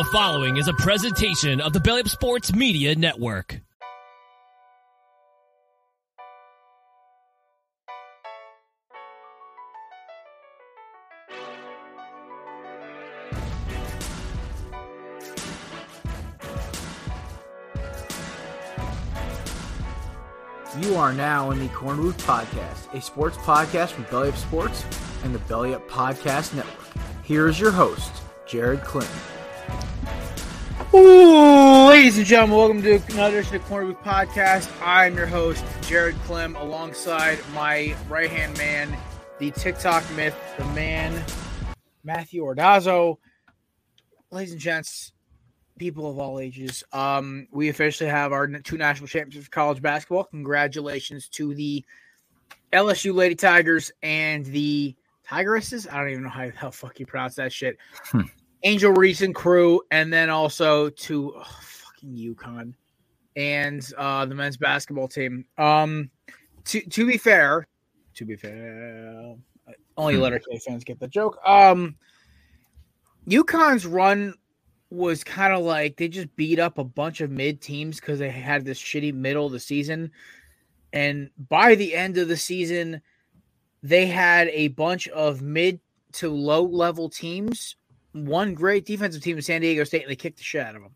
[0.00, 3.60] The following is a presentation of the Belly Up Sports Media Network.
[20.80, 24.82] You are now in the Corner Booth Podcast, a sports podcast from Belly Up Sports
[25.24, 26.88] and the Belly Up Podcast Network.
[27.22, 28.10] Here is your host,
[28.46, 29.29] Jared Clinton.
[30.92, 34.68] Ooh, ladies and gentlemen, welcome to another edition of Corner Booth Podcast.
[34.84, 38.96] I'm your host, Jared Clem, alongside my right hand man,
[39.38, 41.24] the TikTok myth, the man,
[42.02, 43.18] Matthew Ordazzo.
[44.32, 45.12] Ladies and gents,
[45.78, 50.24] people of all ages, um, we officially have our two national championships for college basketball.
[50.24, 51.84] Congratulations to the
[52.72, 55.86] LSU Lady Tigers and the Tigresses.
[55.88, 57.78] I don't even know how how fuck you pronounce that shit.
[58.62, 62.74] Angel Reese and crew, and then also to oh, fucking UConn
[63.36, 65.44] and uh, the men's basketball team.
[65.56, 66.10] Um,
[66.66, 67.66] to to be fair,
[68.14, 69.34] to be fair,
[69.96, 71.38] only letter K fans get the joke.
[71.46, 71.96] Um,
[73.26, 74.34] UConn's run
[74.90, 78.30] was kind of like they just beat up a bunch of mid teams because they
[78.30, 80.10] had this shitty middle of the season,
[80.92, 83.00] and by the end of the season,
[83.82, 85.80] they had a bunch of mid
[86.12, 87.76] to low level teams
[88.12, 90.82] one great defensive team in San Diego State, and they kicked the shit out of
[90.82, 90.94] them.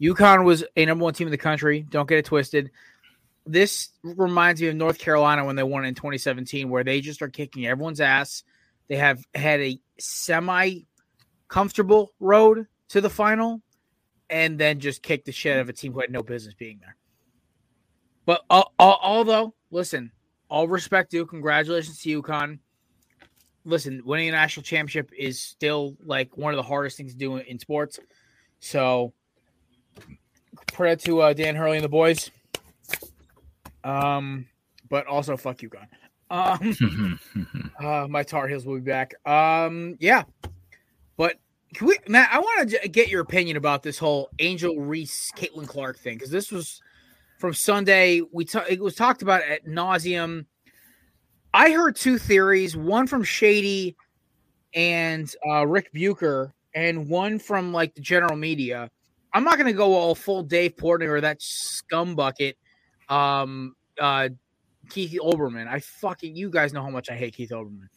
[0.00, 1.84] UConn was a number one team in the country.
[1.88, 2.70] Don't get it twisted.
[3.46, 7.28] This reminds me of North Carolina when they won in 2017, where they just are
[7.28, 8.44] kicking everyone's ass.
[8.88, 10.80] They have had a semi
[11.48, 13.62] comfortable road to the final,
[14.30, 16.78] and then just kicked the shit out of a team who had no business being
[16.80, 16.96] there.
[18.24, 20.12] But uh, uh, although, listen,
[20.50, 22.58] all respect to, congratulations to UConn
[23.68, 27.36] listen, winning a national championship is still like one of the hardest things to do
[27.36, 28.00] in sports.
[28.60, 29.12] So
[30.72, 32.30] credit to uh, Dan Hurley and the boys.
[33.84, 34.46] Um,
[34.88, 35.86] but also fuck you, gun.
[36.30, 37.20] Um,
[37.82, 39.14] uh, my Tar Heels will be back.
[39.26, 40.24] Um, yeah,
[41.16, 41.36] but
[41.74, 42.30] can we, Matt?
[42.32, 46.30] I want to get your opinion about this whole Angel Reese, Caitlin Clark thing because
[46.30, 46.80] this was
[47.38, 48.22] from Sunday.
[48.32, 50.46] We ta- it was talked about at nauseum
[51.54, 53.96] I heard two theories, one from Shady
[54.74, 58.90] and uh, Rick Bucher, and one from like the general media.
[59.32, 62.54] I'm not going to go all full Dave Portnoy or that scumbucket,
[63.08, 64.28] um, uh,
[64.90, 65.68] Keith Olbermann.
[65.68, 67.88] I fucking you guys know how much I hate Keith Olbermann,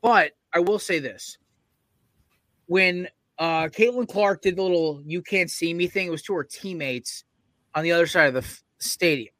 [0.00, 1.38] but I will say this:
[2.66, 6.34] when uh, Caitlin Clark did the little "you can't see me" thing, it was to
[6.34, 7.24] her teammates
[7.74, 9.34] on the other side of the f- stadium.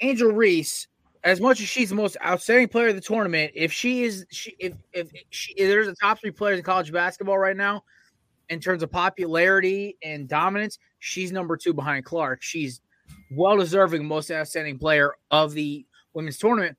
[0.00, 0.86] Angel Reese
[1.28, 4.56] as much as she's the most outstanding player of the tournament, if she is, she,
[4.58, 7.84] if if, she, if there's a top three players in college basketball right now,
[8.48, 12.42] in terms of popularity and dominance, she's number two behind Clark.
[12.42, 12.80] She's
[13.30, 15.84] well deserving most outstanding player of the
[16.14, 16.78] women's tournament.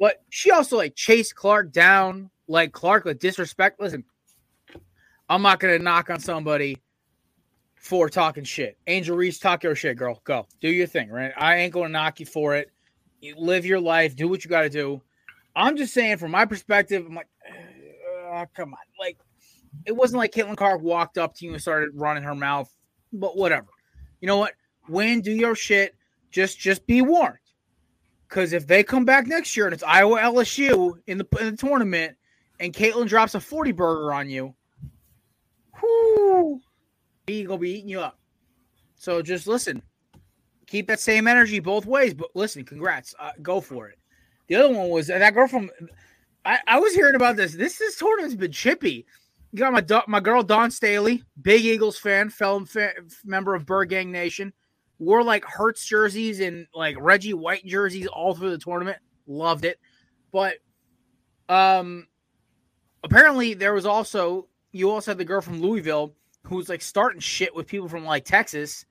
[0.00, 3.80] But she also like chased Clark down, like Clark like disrespect.
[3.80, 4.02] Listen,
[5.28, 6.78] I'm not gonna knock on somebody
[7.74, 8.78] for talking shit.
[8.86, 10.22] Angel Reese, talk your shit, girl.
[10.24, 11.32] Go do your thing, right?
[11.36, 12.70] I ain't gonna knock you for it
[13.20, 15.02] you live your life, do what you got to do.
[15.56, 17.28] I'm just saying, from my perspective, I'm like,
[18.32, 19.18] uh, come on, like
[19.84, 22.72] it wasn't like Caitlin Clark walked up to you and started running her mouth,
[23.12, 23.68] but whatever.
[24.20, 24.54] You know what?
[24.88, 25.94] Win, do your shit.
[26.30, 27.38] Just, just be warned,
[28.28, 31.56] because if they come back next year and it's Iowa LSU in the in the
[31.56, 32.16] tournament,
[32.60, 34.54] and Caitlin drops a forty burger on you,
[35.82, 36.60] whoo,
[37.26, 38.18] he gonna be eating you up.
[38.96, 39.82] So just listen
[40.68, 42.14] keep that same energy both ways.
[42.14, 43.98] But listen, congrats, uh, go for it.
[44.46, 45.70] The other one was that girl from.
[46.44, 47.54] I, I was hearing about this.
[47.54, 49.06] This this tournament's been chippy.
[49.52, 52.64] You got my my girl Dawn Staley, big Eagles fan, fellow
[53.24, 54.52] member of Bird Gang Nation,
[54.98, 58.98] wore like Hurts jerseys and like Reggie White jerseys all through the tournament.
[59.26, 59.78] Loved it,
[60.32, 60.56] but
[61.48, 62.06] um,
[63.02, 66.14] apparently there was also you also had the girl from Louisville
[66.44, 68.86] who was like starting shit with people from like Texas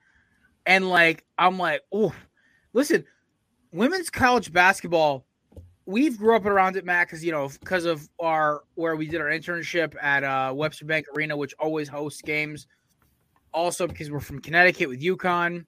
[0.67, 2.13] and like, I'm like, oh,
[2.73, 3.05] listen,
[3.71, 5.25] women's college basketball,
[5.85, 9.21] we've grew up around it, Matt, because you know, because of our where we did
[9.21, 12.67] our internship at uh, Webster Bank Arena, which always hosts games.
[13.53, 15.65] Also, because we're from Connecticut with UConn.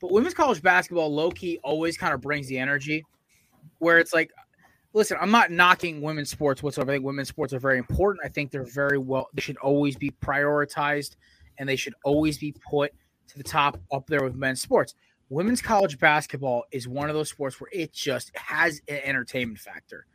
[0.00, 3.04] But women's college basketball, low key, always kind of brings the energy
[3.78, 4.30] where it's like,
[4.94, 6.92] listen, I'm not knocking women's sports whatsoever.
[6.92, 8.24] I think women's sports are very important.
[8.24, 11.16] I think they're very well, they should always be prioritized
[11.58, 12.92] and they should always be put
[13.28, 14.94] to the top up there with men's sports.
[15.28, 20.06] Women's college basketball is one of those sports where it just has an entertainment factor.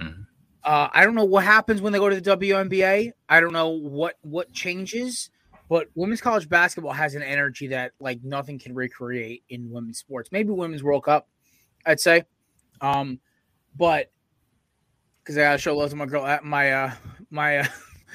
[0.00, 0.22] Mm-hmm.
[0.62, 3.12] Uh, I don't know what happens when they go to the WNBA.
[3.28, 5.30] I don't know what what changes,
[5.68, 10.30] but women's college basketball has an energy that like nothing can recreate in women's sports.
[10.32, 11.28] Maybe women's World Cup,
[11.84, 12.24] I'd say.
[12.80, 13.20] Um,
[13.76, 14.10] but
[15.22, 16.92] because I gotta show love to my girl, at my uh,
[17.30, 17.66] my uh,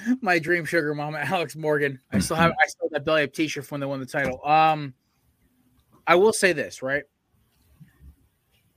[0.22, 2.00] my dream sugar mama, Alex Morgan.
[2.12, 4.06] I still have I still have that belly up T-shirt from when they won the
[4.06, 4.46] title.
[4.46, 4.94] Um,
[6.08, 7.04] I will say this right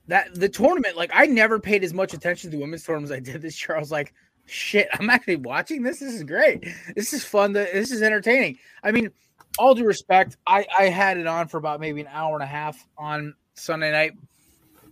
[0.07, 3.17] that the tournament, like I never paid as much attention to the women's tournament as
[3.17, 3.75] I did this year.
[3.75, 4.13] I was like,
[4.45, 5.99] shit, I'm actually watching this.
[5.99, 6.65] This is great.
[6.95, 7.53] This is fun.
[7.53, 8.57] This is entertaining.
[8.83, 9.09] I mean,
[9.57, 12.47] all due respect, I, I had it on for about maybe an hour and a
[12.47, 14.13] half on Sunday night.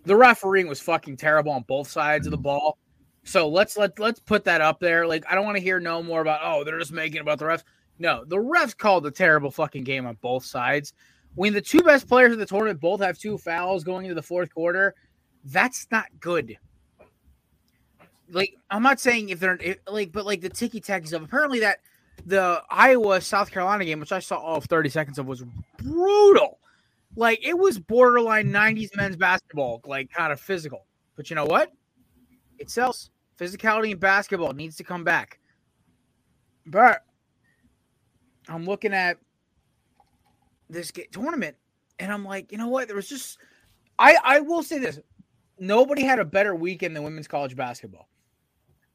[0.05, 2.77] The refereeing was fucking terrible on both sides of the ball.
[3.23, 5.05] So let's let let's put that up there.
[5.07, 7.45] Like I don't want to hear no more about oh they're just making about the
[7.45, 7.63] refs.
[7.99, 10.93] No, the refs called a terrible fucking game on both sides
[11.35, 14.21] when the two best players of the tournament both have two fouls going into the
[14.21, 14.95] fourth quarter,
[15.45, 16.57] that's not good.
[18.29, 21.23] Like I'm not saying if they're like, but like the ticky tacky stuff.
[21.23, 21.79] Apparently that
[22.25, 25.43] the Iowa South Carolina game, which I saw all of 30 seconds of, was
[25.77, 26.59] brutal.
[27.15, 30.85] Like it was borderline 90s men's basketball, like kind of physical.
[31.15, 31.71] But you know what?
[32.61, 33.09] It sells.
[33.39, 35.39] Physicality in basketball needs to come back.
[36.67, 37.03] But
[38.47, 39.17] I'm looking at
[40.69, 41.55] this tournament,
[41.97, 42.87] and I'm like, you know what?
[42.87, 43.39] There was just,
[43.97, 44.99] I I will say this:
[45.57, 48.07] nobody had a better weekend than women's college basketball.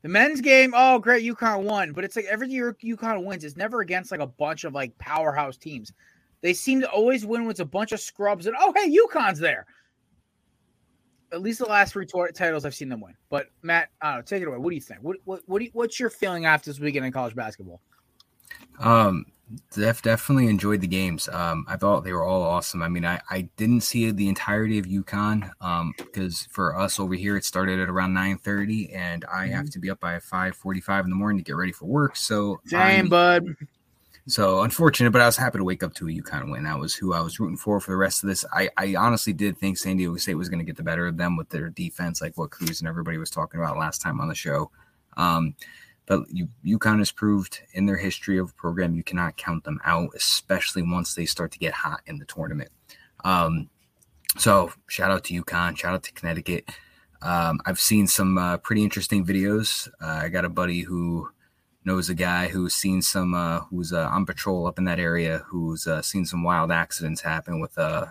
[0.02, 3.56] The men's game, oh great, UConn won, but it's like every year UConn wins, it's
[3.56, 5.92] never against like a bunch of like powerhouse teams.
[6.40, 9.66] They seem to always win with a bunch of scrubs, and oh hey, UConn's there.
[11.32, 13.14] At least the last three titles I've seen them win.
[13.31, 14.58] But Matt, I don't know, take it away.
[14.58, 15.00] What do you think?
[15.02, 17.81] What what what you, what's your feeling after this weekend in college basketball?
[18.78, 19.26] Um,
[19.73, 21.28] Def definitely enjoyed the games.
[21.28, 22.82] Um, I thought they were all awesome.
[22.82, 27.14] I mean, I, I didn't see the entirety of UConn um, because for us over
[27.14, 29.55] here, it started at around 9.30 and I mm-hmm.
[29.55, 32.17] have to be up by 5.45 in the morning to get ready for work.
[32.17, 33.44] So Same, bud.
[34.28, 36.64] So unfortunate, but I was happy to wake up to a UConn win.
[36.64, 38.44] That was who I was rooting for for the rest of this.
[38.52, 41.17] I, I honestly did think San Diego State was going to get the better of
[41.17, 44.28] them with their defense, like what Cruz and everybody was talking about last time on
[44.28, 44.70] the show.
[45.17, 45.55] Um,
[46.06, 50.11] but you, UConn has proved in their history of program you cannot count them out,
[50.17, 52.70] especially once they start to get hot in the tournament.
[53.25, 53.70] Um,
[54.38, 56.69] so shout out to UConn, shout out to Connecticut.
[57.23, 59.88] Um, I've seen some uh, pretty interesting videos.
[60.00, 61.28] Uh, I got a buddy who
[61.86, 65.38] knows a guy who's seen some uh, who's uh, on patrol up in that area
[65.46, 68.06] who's uh, seen some wild accidents happen with uh,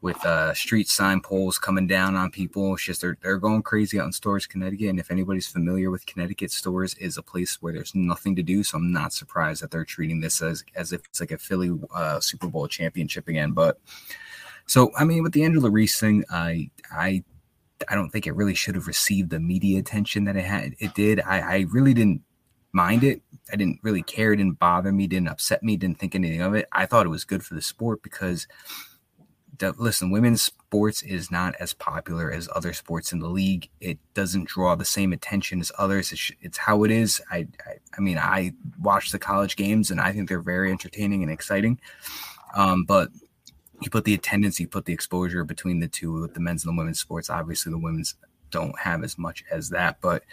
[0.00, 2.74] with uh, street sign poles coming down on people.
[2.74, 4.90] It's just they're, they're going crazy out in Storrs, Connecticut.
[4.90, 8.62] And if anybody's familiar with Connecticut, Storrs is a place where there's nothing to do.
[8.62, 11.76] So I'm not surprised that they're treating this as, as if it's like a Philly
[11.92, 13.52] uh, Super Bowl championship again.
[13.52, 13.80] But
[14.66, 17.24] so, I mean, with the Angela Reese thing, I, I,
[17.88, 20.74] I don't think it really should have received the media attention that it had.
[20.78, 21.20] It did.
[21.20, 22.22] I, I really didn't
[22.72, 23.22] mind it.
[23.52, 24.32] I didn't really care.
[24.32, 25.06] It didn't bother me.
[25.06, 25.76] Didn't upset me.
[25.76, 26.68] Didn't think anything of it.
[26.72, 28.46] I thought it was good for the sport because–
[29.78, 33.68] listen, women's sports is not as popular as other sports in the league.
[33.80, 36.12] It doesn't draw the same attention as others.
[36.12, 37.20] It's, it's how it is.
[37.30, 41.22] I, I, I mean, I watch the college games and I think they're very entertaining
[41.22, 41.80] and exciting.
[42.54, 43.10] Um, but
[43.80, 46.74] you put the attendance, you put the exposure between the two with the men's and
[46.74, 47.30] the women's sports.
[47.30, 48.14] Obviously, the women's
[48.50, 50.24] don't have as much as that, but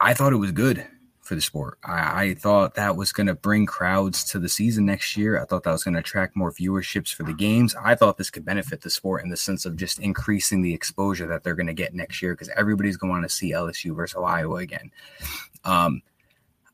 [0.00, 0.86] I thought it was good
[1.30, 1.78] for the sport.
[1.84, 5.40] I, I thought that was going to bring crowds to the season next year.
[5.40, 7.72] I thought that was going to attract more viewerships for the games.
[7.80, 11.28] I thought this could benefit the sport in the sense of just increasing the exposure
[11.28, 13.94] that they're going to get next year because everybody's going to want to see LSU
[13.94, 14.90] versus Iowa again.
[15.64, 16.02] Um,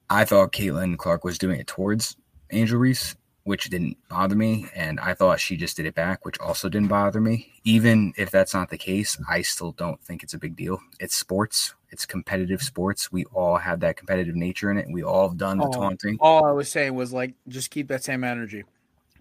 [0.09, 2.17] I thought Caitlin Clark was doing it towards
[2.51, 3.15] Angel Reese
[3.47, 4.67] which didn't bother me.
[4.75, 7.53] And I thought she just did it back, which also didn't bother me.
[7.63, 10.81] Even if that's not the case, I still don't think it's a big deal.
[10.99, 13.13] It's sports, it's competitive sports.
[13.13, 14.89] We all have that competitive nature in it.
[14.91, 16.19] We all have done the taunting.
[16.21, 18.65] All I was saying was like, just keep that same energy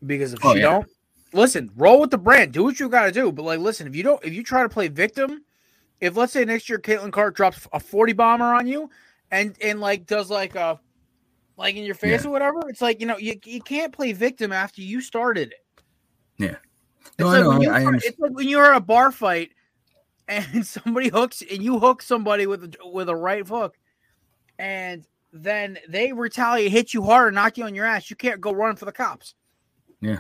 [0.04, 0.72] because if oh, you yeah.
[0.72, 0.90] don't,
[1.32, 3.32] listen, roll with the brand, do what you got to do.
[3.32, 5.44] But like, listen, if you don't, if you try to play victim,
[6.02, 8.90] if let's say next year Caitlin Clark drops a 40 bomber on you
[9.30, 10.80] and, and like does like a,
[11.58, 12.30] like in your face yeah.
[12.30, 12.70] or whatever.
[12.70, 15.84] It's like you know you, you can't play victim after you started it.
[16.38, 16.56] Yeah,
[17.20, 19.52] no, it's, like I, I, I it's like when you're at a bar fight
[20.28, 23.76] and somebody hooks and you hook somebody with a, with a right hook,
[24.60, 28.10] and then they retaliate, hit you hard, and knock you on your ass.
[28.10, 29.36] You can't go run for the cops.
[30.02, 30.20] Yeah.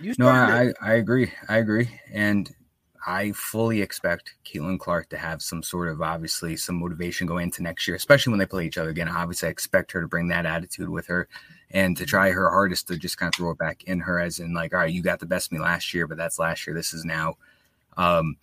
[0.00, 1.32] You no, I, I agree.
[1.48, 1.88] I agree.
[2.12, 2.50] And
[3.06, 7.62] I fully expect Caitlin Clark to have some sort of obviously some motivation going into
[7.62, 9.08] next year, especially when they play each other again.
[9.08, 11.28] Obviously, I expect her to bring that attitude with her
[11.70, 14.38] and to try her hardest to just kind of throw it back in her, as
[14.38, 16.66] in like, all right, you got the best of me last year, but that's last
[16.66, 16.74] year.
[16.74, 17.36] This is now.
[17.96, 18.36] Um,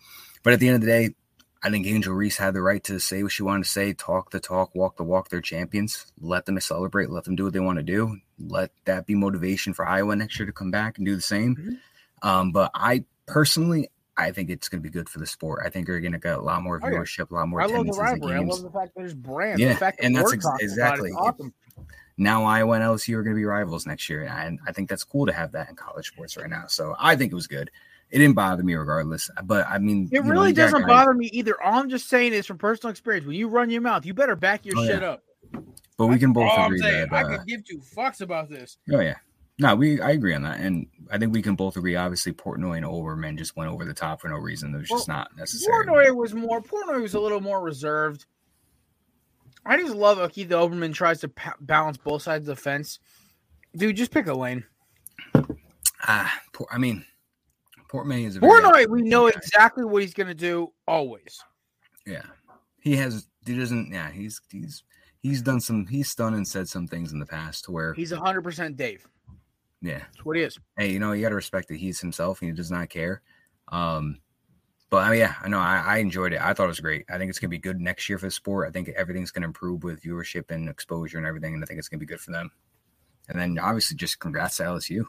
[0.43, 1.15] but at the end of the day,
[1.63, 4.31] I think Angel Reese had the right to say what she wanted to say, talk
[4.31, 5.29] the talk, walk the walk.
[5.29, 6.12] They're champions.
[6.19, 7.10] Let them celebrate.
[7.10, 8.17] Let them do what they want to do.
[8.38, 11.55] Let that be motivation for Iowa next year to come back and do the same.
[11.55, 12.27] Mm-hmm.
[12.27, 15.63] Um, but I personally, I think it's going to be good for the sport.
[15.65, 17.62] I think you're going to get a lot more viewership, a lot more.
[17.62, 18.36] I love the rivalry.
[18.36, 19.60] I love the fact that there's brands.
[19.60, 21.53] Yeah, that and that's ex- exactly awesome.
[22.17, 25.03] Now Iowa and LSU are going to be rivals next year, and I think that's
[25.03, 26.65] cool to have that in college sports right now.
[26.67, 27.72] So I think it was good.
[28.12, 31.60] It didn't bother me regardless, but I mean, it really know, doesn't bother me either.
[31.63, 33.25] All I'm just saying is from personal experience.
[33.25, 35.10] When you run your mouth, you better back your oh, shit yeah.
[35.10, 35.24] up.
[35.98, 38.77] But we can both agree that uh, I can give two fucks about this.
[38.91, 39.15] Oh yeah,
[39.63, 41.96] no, we I agree on that, and I think we can both agree.
[41.96, 44.75] Obviously, Portnoy and Olbermann just went over the top for no reason.
[44.75, 45.86] It was well, just not necessary.
[45.86, 46.62] Portnoy was more.
[46.62, 48.25] Portnoy was a little more reserved.
[49.65, 53.00] I just love how Keith Olbermann tries to pa- balance both sides of the fence.
[53.74, 54.65] Dude, just pick a lane.
[56.01, 57.05] Ah, uh, I mean,
[57.89, 58.89] Portnoy is a Portnoy.
[58.89, 59.38] We know guy.
[59.38, 61.41] exactly what he's going to do always.
[62.05, 62.25] Yeah,
[62.82, 63.27] he has.
[63.46, 63.93] He doesn't.
[63.93, 64.84] Yeah, he's he's
[65.22, 65.88] he's done some.
[65.88, 69.08] He's done and said some things in the past to where he's hundred percent Dave.
[69.83, 70.57] Yeah, that's what he is.
[70.77, 72.41] Hey, you know you got to respect that he's himself.
[72.41, 73.21] And he does not care.
[73.67, 74.19] Um,
[74.89, 76.41] but I mean, yeah, I know I, I, enjoyed it.
[76.41, 77.05] I thought it was great.
[77.09, 78.67] I think it's gonna be good next year for the sport.
[78.67, 81.89] I think everything's gonna improve with viewership and exposure and everything, and I think it's
[81.89, 82.51] gonna be good for them.
[83.27, 85.05] And then obviously, just congrats to LSU.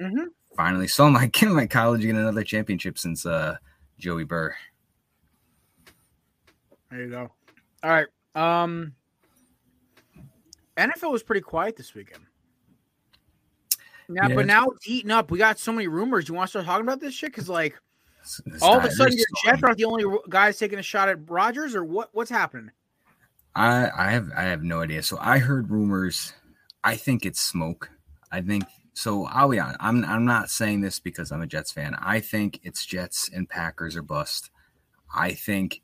[0.00, 0.24] Mm-hmm.
[0.56, 3.56] Finally, saw my kid in my college get another championship since uh,
[3.98, 4.54] Joe Burrow.
[6.90, 7.30] There you go.
[7.84, 8.06] All right.
[8.34, 8.94] Um,
[10.76, 12.24] NFL was pretty quiet this weekend.
[14.12, 15.30] Yeah, yeah, but now it's heating up.
[15.30, 16.28] We got so many rumors.
[16.28, 17.30] You want to start talking about this shit?
[17.30, 17.74] Because like
[18.60, 21.74] all of a sudden, your Jets are the only guys taking a shot at Rodgers,
[21.74, 22.10] or what?
[22.12, 22.70] What's happening?
[23.54, 25.02] I I have I have no idea.
[25.02, 26.32] So I heard rumors.
[26.82, 27.90] I think it's smoke.
[28.32, 28.64] I think
[28.94, 29.26] so.
[29.26, 29.78] I'll be honest.
[29.80, 31.94] I'm I'm not saying this because I'm a Jets fan.
[32.00, 34.50] I think it's Jets and Packers or bust.
[35.14, 35.82] I think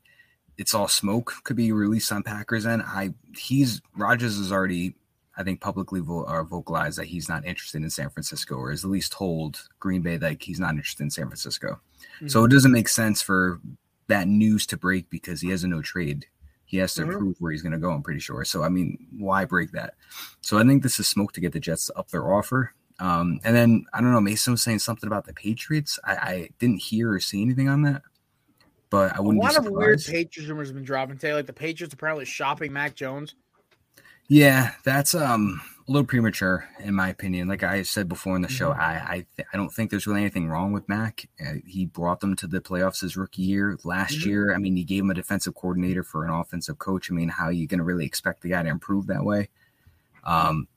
[0.57, 1.33] it's all smoke.
[1.43, 4.95] Could be released on Packers and I he's Rodgers is already
[5.37, 8.83] I think publicly vo- or vocalized that he's not interested in San Francisco, or is
[8.83, 11.79] at least told Green Bay that he's not interested in San Francisco.
[12.17, 12.27] Mm-hmm.
[12.27, 13.61] So it doesn't make sense for
[14.07, 16.25] that news to break because he has a no trade.
[16.65, 17.17] He has to mm-hmm.
[17.17, 17.91] prove where he's going to go.
[17.91, 18.43] I'm pretty sure.
[18.43, 19.93] So I mean, why break that?
[20.41, 22.73] So I think this is smoke to get the Jets up their offer.
[22.99, 24.19] Um, and then I don't know.
[24.19, 25.99] Mason was saying something about the Patriots.
[26.03, 28.01] I, I didn't hear or see anything on that,
[28.89, 29.43] but I wouldn't.
[29.43, 31.33] A lot of weird Patriots rumors have been dropping today.
[31.33, 33.35] Like the Patriots apparently shopping Mac Jones.
[34.27, 37.47] Yeah, that's um a little premature in my opinion.
[37.47, 38.81] Like I said before in the show, mm-hmm.
[38.81, 41.27] I I, th- I don't think there's really anything wrong with Mac.
[41.39, 44.29] Uh, he brought them to the playoffs his rookie year last mm-hmm.
[44.29, 44.53] year.
[44.53, 47.09] I mean, he gave him a defensive coordinator for an offensive coach.
[47.09, 49.49] I mean, how are you going to really expect the guy to improve that way?
[50.25, 50.67] Um,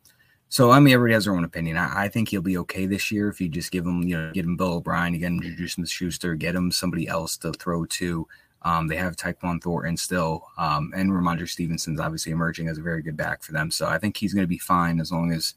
[0.49, 1.77] so I mean, everybody has their own opinion.
[1.77, 4.33] I, I, think he'll be okay this year if you just give him, you know,
[4.33, 7.53] get him Bill O'Brien, you get him Juju Smith Schuster, get him somebody else to
[7.53, 8.27] throw to.
[8.63, 13.03] Um, they have Tyquan Thornton still, um, and Rhamondre Stevenson's obviously emerging as a very
[13.03, 13.71] good back for them.
[13.71, 15.55] So I think he's going to be fine as long as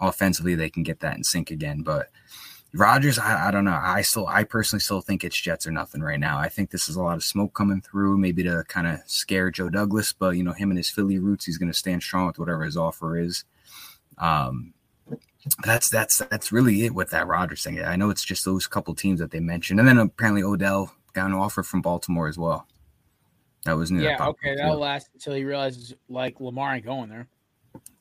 [0.00, 1.82] offensively they can get that in sync again.
[1.82, 2.08] But
[2.72, 3.78] Rodgers, I, I, don't know.
[3.80, 6.38] I still, I personally still think it's Jets or nothing right now.
[6.38, 9.50] I think this is a lot of smoke coming through, maybe to kind of scare
[9.50, 10.12] Joe Douglas.
[10.12, 12.64] But you know, him and his Philly roots, he's going to stand strong with whatever
[12.64, 13.44] his offer is.
[14.18, 14.74] Um,
[15.64, 17.82] that's that's that's really it with that Rodgers thing.
[17.82, 21.26] I know it's just those couple teams that they mentioned, and then apparently Odell got
[21.26, 22.66] an offer from Baltimore as well.
[23.64, 24.02] That was new.
[24.02, 27.28] Yeah, okay, that'll last until he realizes like Lamar ain't going there.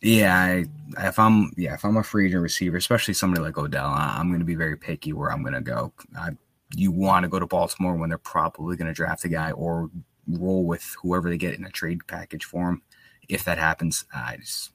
[0.01, 0.65] Yeah, I,
[0.99, 4.29] if I'm yeah, if I'm a free agent receiver, especially somebody like Odell, I, am
[4.29, 5.91] going to be very picky where I'm going to go.
[6.17, 6.29] I,
[6.75, 9.89] you want to go to Baltimore when they're probably going to draft a guy or
[10.27, 12.81] roll with whoever they get in a trade package for him.
[13.27, 14.71] If that happens, I just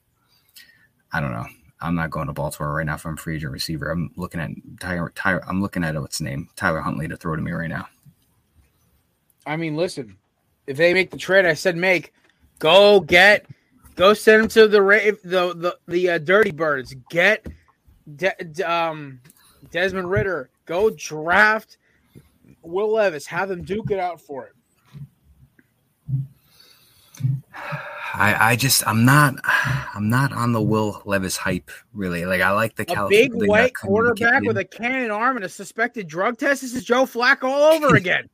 [1.11, 1.47] I don't know.
[1.81, 3.89] I'm not going to Baltimore right now if I'm a free agent receiver.
[3.89, 5.11] I'm looking at Tyler.
[5.15, 7.87] Tyler I'm looking at what's his name, Tyler Huntley, to throw to me right now.
[9.45, 10.17] I mean, listen,
[10.67, 12.13] if they make the trade, I said make,
[12.59, 13.45] go get,
[13.95, 14.79] go send him to the
[15.23, 16.95] the the the uh, Dirty Birds.
[17.09, 17.45] Get,
[18.15, 19.19] De, um,
[19.71, 20.49] Desmond Ridder.
[20.65, 21.77] Go draft
[22.61, 23.25] Will Levis.
[23.27, 24.53] Have them duke it out for it.
[28.13, 32.25] I, I just I'm not I'm not on the Will Levis hype really.
[32.25, 35.49] Like I like the a Cal- big white quarterback with a cannon arm and a
[35.49, 36.61] suspected drug test.
[36.61, 38.29] This is Joe Flacco all over again.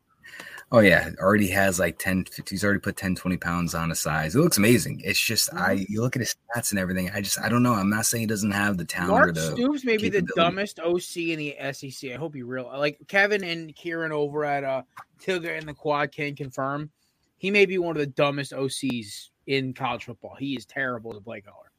[0.74, 4.36] Oh yeah, already has like 10 he's already put 10 20 pounds on his size.
[4.36, 5.02] It looks amazing.
[5.04, 5.58] It's just mm-hmm.
[5.58, 7.10] I you look at his stats and everything.
[7.14, 7.74] I just I don't know.
[7.74, 10.22] I'm not saying he doesn't have the talent Mark or the Stoops may be the
[10.36, 12.12] dumbest OC in the SEC.
[12.12, 14.84] I hope you real like Kevin and Kieran over at uh
[15.22, 16.90] Tilga and the Quad can confirm.
[17.38, 20.36] He may be one of the dumbest OCs in college football.
[20.40, 21.72] He is terrible as a play caller.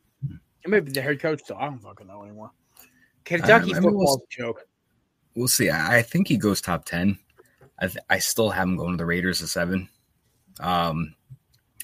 [0.60, 1.56] He may be the head coach though.
[1.56, 2.50] I don't fucking know anymore.
[3.24, 4.68] Kentucky football's we'll, a joke.
[5.34, 5.70] We'll see.
[5.70, 7.18] I think he goes top ten.
[7.82, 9.88] I, th- I still have him going to the Raiders at seven.
[10.60, 11.16] Um,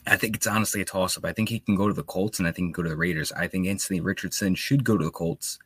[0.06, 1.24] I think it's honestly a toss up.
[1.24, 2.88] I think he can go to the Colts and I think he can go to
[2.88, 3.32] the Raiders.
[3.32, 5.58] I think Anthony Richardson should go to the Colts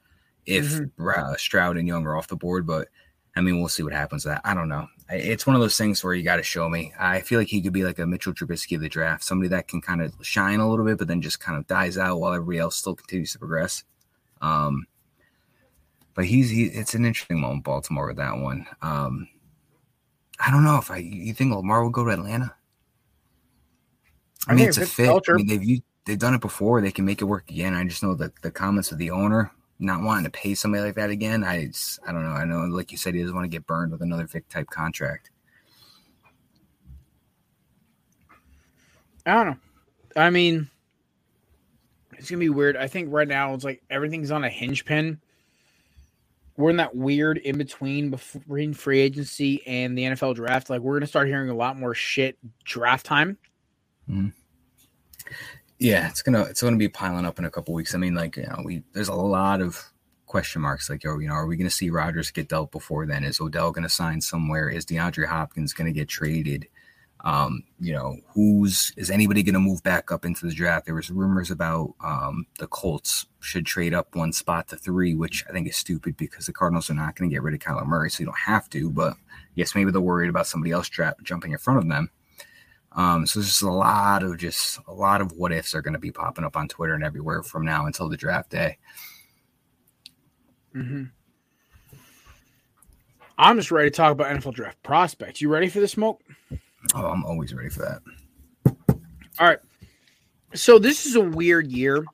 [0.47, 1.09] if mm-hmm.
[1.09, 2.67] uh, Stroud and Young are off the board.
[2.67, 2.89] But
[3.37, 4.25] I mean, we'll see what happens.
[4.25, 4.89] That I don't know.
[5.11, 6.95] It's one of those things where you got to show me.
[6.99, 9.69] I feel like he could be like a Mitchell Trubisky of the draft, somebody that
[9.69, 12.33] can kind of shine a little bit, but then just kind of dies out while
[12.33, 13.85] everybody else still continues to progress.
[14.41, 14.87] Um,
[16.15, 18.67] but he's he, it's an interesting moment, Baltimore with that one.
[18.81, 19.29] Um,
[20.45, 22.55] I don't know if I you think Lamar will go to Atlanta.
[24.49, 25.09] I, I mean, it's a fit.
[25.29, 26.81] I mean, they've they've done it before.
[26.81, 27.75] They can make it work again.
[27.75, 30.95] I just know that the comments of the owner not wanting to pay somebody like
[30.95, 31.45] that again.
[31.45, 32.31] I just, I don't know.
[32.31, 34.69] I know, like you said, he doesn't want to get burned with another Vic type
[34.71, 35.31] contract.
[39.27, 39.57] I don't know.
[40.17, 40.69] I mean,
[42.19, 42.77] it's gonna be weird.
[42.77, 45.21] I think right now it's like everything's on a hinge pin.
[46.57, 50.69] We're in that weird in between between free agency and the NFL draft.
[50.71, 53.39] Like we're gonna start hearing a lot more shit draft time.
[54.09, 54.29] Mm-hmm.
[55.79, 57.95] Yeah, it's gonna it's gonna be piling up in a couple weeks.
[57.95, 59.83] I mean, like you know, we there's a lot of
[60.27, 60.89] question marks.
[60.89, 63.25] Like, oh, you know, are we gonna see Rodgers get dealt before then?
[63.25, 64.69] Is Odell gonna sign somewhere?
[64.69, 66.69] Is DeAndre Hopkins gonna get traded?
[67.25, 70.87] Um, you know, who's is anybody gonna move back up into the draft?
[70.87, 75.45] There was rumors about um, the Colts should trade up one spot to three, which
[75.49, 78.11] I think is stupid because the Cardinals are not gonna get rid of Kyler Murray,
[78.11, 78.91] so you don't have to.
[78.91, 79.15] But
[79.55, 82.11] yes, maybe they're worried about somebody else dra- jumping in front of them.
[82.95, 85.95] Um, so there's just a lot of just a lot of what ifs are going
[85.95, 88.79] to be popping up on Twitter and everywhere from now until the draft day.
[90.75, 91.05] Mm-hmm.
[93.39, 95.41] I'm just ready to talk about NFL draft prospects.
[95.41, 96.21] You ready for the smoke?
[96.95, 98.03] Oh, I'm always ready for that.
[99.39, 99.59] All right.
[100.55, 102.05] So this is a weird year,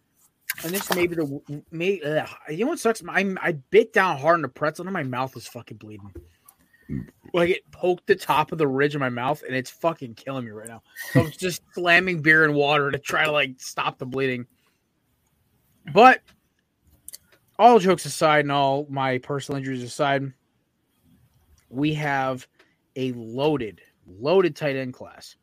[0.62, 2.00] and this may be the may.
[2.00, 3.02] Ugh, you know what sucks?
[3.08, 6.12] I I bit down hard on the pretzel, and my mouth is fucking bleeding
[7.34, 10.44] like it poked the top of the ridge of my mouth and it's fucking killing
[10.44, 10.82] me right now.
[11.12, 14.46] So I'm just slamming beer and water to try to like stop the bleeding.
[15.92, 16.20] But
[17.58, 20.32] all jokes aside and all my personal injuries aside,
[21.68, 22.46] we have
[22.96, 25.36] a loaded, loaded tight end class.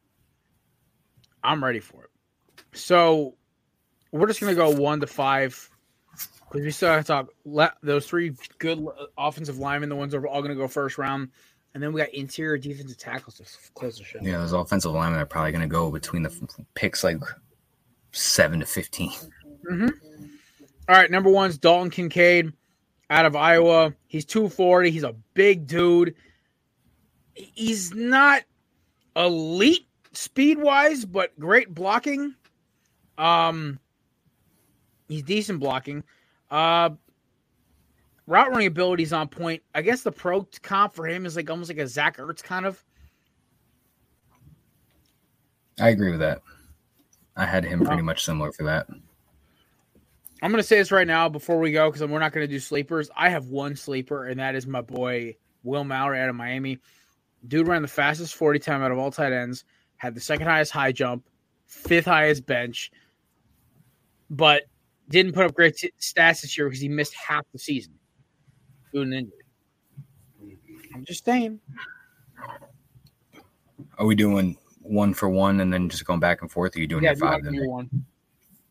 [1.44, 2.10] I'm ready for it.
[2.74, 3.36] So
[4.12, 5.70] we're just gonna go one to five
[6.56, 8.86] because we still have to talk le- those three good
[9.18, 11.30] offensive linemen, the ones that are all going to go first round,
[11.74, 14.20] and then we got interior defensive tackles to close the show.
[14.22, 16.32] Yeah, those offensive linemen are probably going to go between the
[16.74, 17.18] picks like
[18.12, 19.88] seven to 15 mm-hmm.
[20.88, 22.54] All right, number one's Dalton Kincaid
[23.10, 23.94] out of Iowa.
[24.06, 24.92] He's two forty.
[24.92, 26.14] He's a big dude.
[27.34, 28.44] He's not
[29.16, 32.36] elite speed wise, but great blocking.
[33.18, 33.80] Um,
[35.08, 36.04] he's decent blocking.
[36.50, 36.92] Uh,
[38.28, 39.64] route running ability is on point.
[39.74, 42.66] I guess the pro comp for him is like almost like a Zach Ertz kind
[42.66, 42.84] of.
[45.80, 46.42] I agree with that.
[47.36, 48.88] I had him pretty much similar for that.
[50.42, 52.54] I'm going to say this right now before we go because we're not going to
[52.54, 53.10] do sleepers.
[53.16, 56.80] I have one sleeper, and that is my boy Will Mallory out of Miami.
[57.48, 59.66] Dude ran the fastest 40 time out of all tight ends,
[59.98, 61.28] had the second highest high jump,
[61.68, 62.92] fifth highest bench,
[64.30, 64.64] but
[65.10, 67.94] didn't put up great stats this year because he missed half the season
[68.92, 69.34] due to an injury.
[70.94, 71.60] I'm just saying.
[73.98, 76.76] Are we doing one for one and then just going back and forth?
[76.76, 77.44] Or are you doing yeah, five?
[77.44, 77.70] Then?
[77.70, 77.90] One.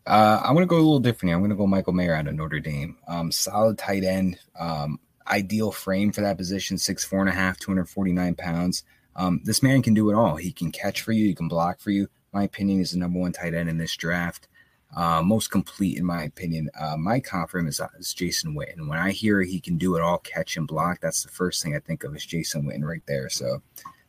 [0.07, 1.37] Uh, I'm going to go a little different here.
[1.37, 2.97] I'm going to go Michael Mayer out of Notre Dame.
[3.07, 4.39] Um, solid tight end.
[4.59, 6.79] Um, ideal frame for that position.
[6.79, 8.85] Six four and a half, 249 pounds.
[9.17, 10.37] Um, this man can do it all.
[10.37, 11.27] He can catch for you.
[11.27, 12.09] He can block for you.
[12.33, 14.49] My opinion is the number one tight end in this draft
[14.97, 16.71] uh, most complete in my opinion.
[16.79, 18.89] Uh, my confidence is, uh, is Jason Witten.
[18.89, 21.75] When I hear he can do it all, catch and block, that's the first thing
[21.75, 23.29] I think of is Jason Witten right there.
[23.29, 23.63] So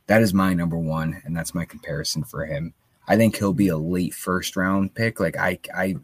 [0.07, 2.73] that is my number one, and that's my comparison for him.
[3.07, 5.19] I think he'll be a late first round pick.
[5.19, 5.95] Like I, I,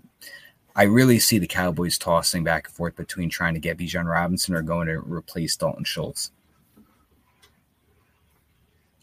[0.75, 4.55] I really see the Cowboys tossing back and forth between trying to get Bijan Robinson
[4.55, 6.31] or going to replace Dalton Schultz.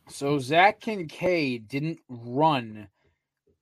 [0.09, 2.89] So Zach Kincaid didn't run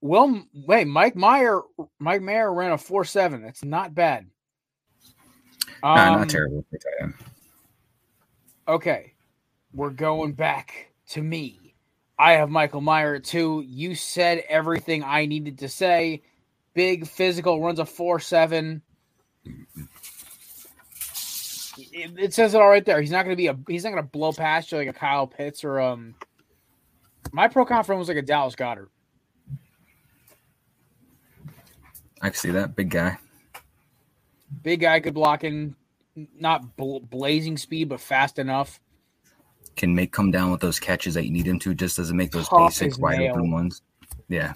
[0.00, 1.62] well, wait, Mike Mayer,
[1.98, 3.42] Mike Mayer ran a four seven.
[3.42, 4.26] That's not bad.
[5.82, 6.64] Um, no, not terrible.
[8.68, 9.14] Okay,
[9.72, 11.74] we're going back to me.
[12.18, 13.62] I have Michael Mayer too.
[13.66, 16.22] You said everything I needed to say.
[16.76, 18.82] Big physical, runs a four seven.
[21.78, 23.00] It, it says it all right there.
[23.00, 23.58] He's not going to be a.
[23.66, 26.14] He's not going to blow past you like a Kyle Pitts or um.
[27.32, 28.88] My pro conference was like a Dallas Goedert.
[32.20, 33.16] I see that big guy.
[34.62, 35.74] Big guy, good blocking,
[36.38, 38.80] not bl- blazing speed, but fast enough.
[39.76, 41.74] Can make come down with those catches that you need him to.
[41.74, 43.32] Just doesn't make those Tough basic wide nail.
[43.32, 43.80] open ones.
[44.28, 44.52] Yeah.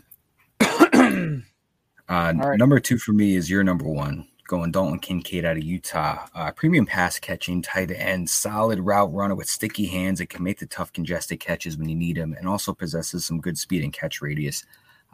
[2.11, 2.59] Uh, right.
[2.59, 6.27] Number two for me is your number one, going Dalton Kincaid out of Utah.
[6.35, 10.59] Uh, premium pass catching, tight end, solid route runner with sticky hands that can make
[10.59, 13.93] the tough congested catches when you need them, and also possesses some good speed and
[13.93, 14.65] catch radius.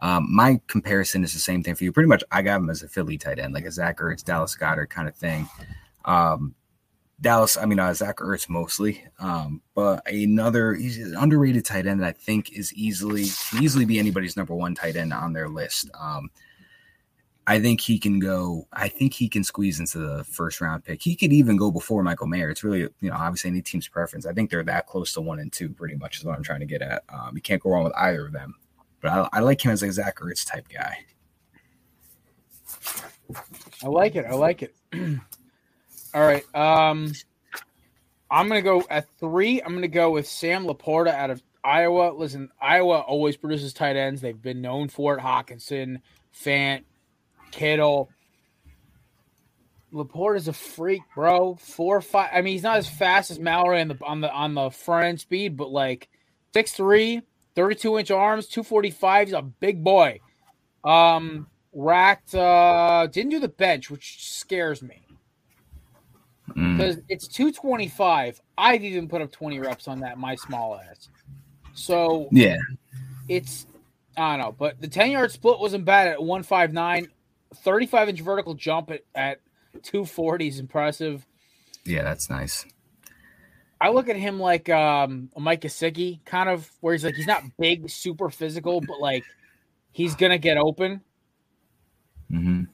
[0.00, 1.92] Um, my comparison is the same thing for you.
[1.92, 4.56] Pretty much, I got him as a Philly tight end, like a Zach Ertz, Dallas
[4.56, 5.48] Goedert kind of thing.
[6.06, 6.54] Um,
[7.20, 12.00] Dallas, I mean, uh, Zach Ertz mostly, um, but another he's an underrated tight end
[12.00, 15.48] that I think is easily can easily be anybody's number one tight end on their
[15.48, 15.90] list.
[15.98, 16.30] Um,
[17.48, 18.66] I think he can go.
[18.72, 21.00] I think he can squeeze into the first round pick.
[21.00, 22.50] He could even go before Michael Mayer.
[22.50, 24.26] It's really, you know, obviously any team's preference.
[24.26, 26.61] I think they're that close to one and two, pretty much is what I'm trying
[26.61, 27.04] to get at.
[27.09, 28.54] Um, you can't go wrong with either of them.
[29.00, 30.98] But I, I like him as a Zach Ertz type guy.
[33.82, 34.24] I like it.
[34.26, 34.74] I like it.
[36.14, 36.44] All right.
[36.54, 37.12] Um,
[38.30, 39.62] I'm gonna go at three.
[39.62, 42.12] I'm gonna go with Sam LaPorta out of Iowa.
[42.12, 44.20] Listen, Iowa always produces tight ends.
[44.20, 45.20] They've been known for it.
[45.20, 46.00] Hockenson,
[46.35, 46.82] Fant,
[47.57, 48.11] Kittle.
[49.92, 51.55] LaPorta is a freak, bro.
[51.57, 52.31] Four five.
[52.33, 55.07] I mean, he's not as fast as Mallory on the on the on the front
[55.07, 56.09] end speed, but like
[56.55, 57.23] 6'3",
[57.55, 59.29] 32 inch arms, 245.
[59.29, 60.21] He's a big boy.
[60.85, 65.03] Um, racked uh didn't do the bench, which scares me.
[66.51, 66.77] Mm.
[66.77, 67.05] because mm.
[67.09, 68.40] it's 225.
[68.57, 71.09] I've even put up 20 reps on that, my small ass.
[71.75, 72.59] So yeah,
[73.29, 73.66] it's
[74.16, 77.09] I don't know, but the 10 yard split wasn't bad at 159.
[77.54, 79.40] 35 inch vertical jump at, at
[79.82, 81.26] 240 is impressive.
[81.85, 82.66] Yeah, that's nice.
[83.80, 87.42] I look at him like um Mike Gesicki, kind of where he's like he's not
[87.59, 89.24] big, super physical, but like
[89.92, 91.02] he's gonna get open.
[92.30, 92.64] Mm-hmm.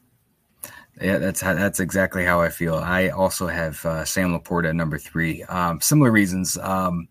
[1.00, 2.76] Yeah, that's how, that's exactly how I feel.
[2.76, 5.42] I also have uh, Sam LaPorta at number three.
[5.44, 6.58] Um, similar reasons.
[6.58, 7.08] Um,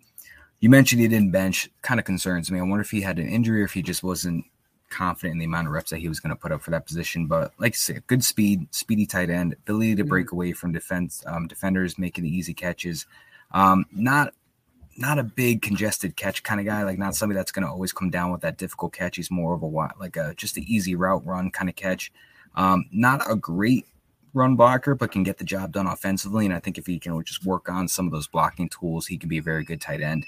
[0.59, 1.69] you mentioned he didn't bench.
[1.81, 2.59] Kind of concerns me.
[2.59, 4.45] I wonder if he had an injury or if he just wasn't
[4.91, 6.85] confident in the amount of reps that he was going to put up for that
[6.85, 7.25] position.
[7.25, 10.35] But like I said, good speed, speedy tight end, ability to break mm-hmm.
[10.35, 13.05] away from defense um, defenders, making the easy catches.
[13.51, 14.33] Um, not
[14.97, 16.83] not a big congested catch kind of guy.
[16.83, 19.15] Like not somebody that's going to always come down with that difficult catch.
[19.15, 19.65] He's more of a
[19.99, 22.11] like a just an easy route run kind of catch.
[22.55, 23.85] Um, not a great
[24.33, 26.45] run blocker, but can get the job done offensively.
[26.45, 29.17] And I think if he can just work on some of those blocking tools, he
[29.17, 30.25] can be a very good tight end.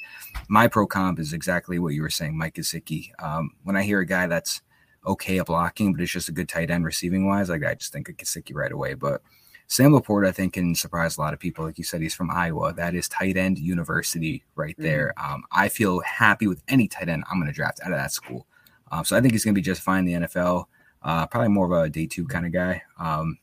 [0.47, 3.11] My pro comp is exactly what you were saying, Mike Gesicki.
[3.23, 4.61] Um, when I hear a guy that's
[5.05, 7.93] okay at blocking, but it's just a good tight end receiving wise, like I just
[7.93, 8.93] think of Gesicki right away.
[8.93, 9.21] But
[9.67, 11.65] Sam LaPorta, I think, can surprise a lot of people.
[11.65, 12.73] Like you said, he's from Iowa.
[12.73, 14.83] That is tight end university right mm-hmm.
[14.83, 15.13] there.
[15.17, 15.33] Mm-hmm.
[15.33, 18.11] Um, I feel happy with any tight end I'm going to draft out of that
[18.11, 18.45] school.
[18.91, 20.65] Um, so I think he's going to be just fine in the NFL.
[21.01, 22.83] Uh, probably more of a day two kind of guy.
[22.97, 23.37] Um,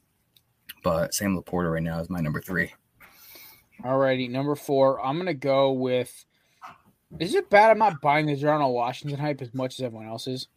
[0.83, 2.73] but Sam LaPorta right now is my number three.
[3.85, 5.05] All righty, number four.
[5.05, 6.25] I'm gonna go with.
[7.19, 10.27] Is it bad I'm not buying the Darnell Washington hype as much as everyone else
[10.27, 10.49] is?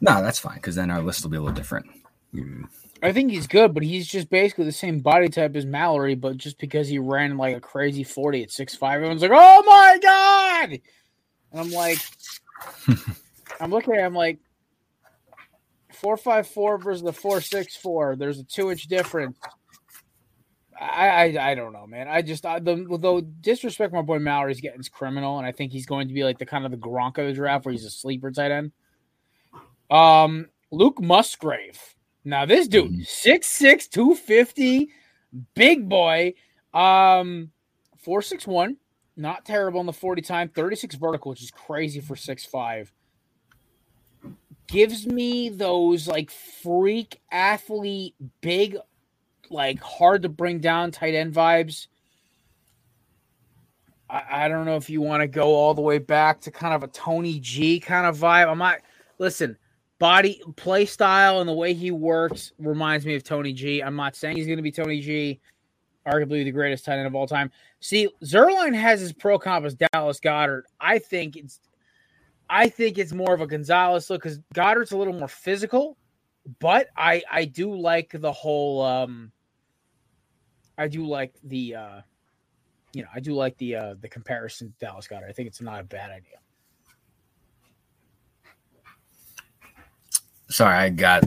[0.00, 1.86] No, that's fine because then our list will be a little different.
[2.34, 2.64] Mm.
[3.02, 6.36] I think he's good, but he's just basically the same body type as Mallory, but
[6.36, 9.98] just because he ran like a crazy 40 at six five, everyone's like, oh my
[10.00, 10.80] God.
[11.50, 11.98] And I'm like,
[13.60, 14.38] I'm looking at him like,
[16.02, 18.16] four five four versus the four six four.
[18.16, 19.38] There's a two inch difference.
[20.78, 22.08] I, I, I don't know, man.
[22.08, 25.72] I just I, the though disrespect my boy Mallory's getting is criminal, and I think
[25.72, 27.84] he's going to be like the kind of the Gronk of the draft where he's
[27.84, 28.72] a sleeper tight end.
[29.90, 31.80] Um, Luke Musgrave.
[32.24, 33.02] Now this dude, mm-hmm.
[33.02, 34.90] six six two fifty,
[35.54, 36.34] big boy.
[36.74, 37.52] Um,
[37.98, 38.78] four six one,
[39.16, 42.92] not terrible in the forty time, thirty six vertical, which is crazy for six five
[44.66, 48.76] gives me those like freak athlete, big,
[49.50, 51.88] like hard to bring down tight end vibes.
[54.08, 56.74] I, I don't know if you want to go all the way back to kind
[56.74, 58.48] of a Tony G kind of vibe.
[58.48, 58.78] I'm not
[59.18, 59.56] listen,
[59.98, 63.82] body play style and the way he works reminds me of Tony G.
[63.82, 65.40] I'm not saying he's going to be Tony G,
[66.06, 67.50] arguably the greatest tight end of all time.
[67.80, 70.62] See, Zierlein has his pro comp as Dallas Goedert.
[70.80, 71.60] I think it's
[72.52, 75.96] I think it's more of a Gonzalez look because Goedert's a little more physical,
[76.60, 79.32] but I I do like the whole um
[80.76, 82.00] I do like the uh
[82.92, 85.30] you know I do like the uh the comparison to Dallas Goedert.
[85.30, 86.36] I think it's not a bad idea.
[90.50, 91.24] Sorry, I got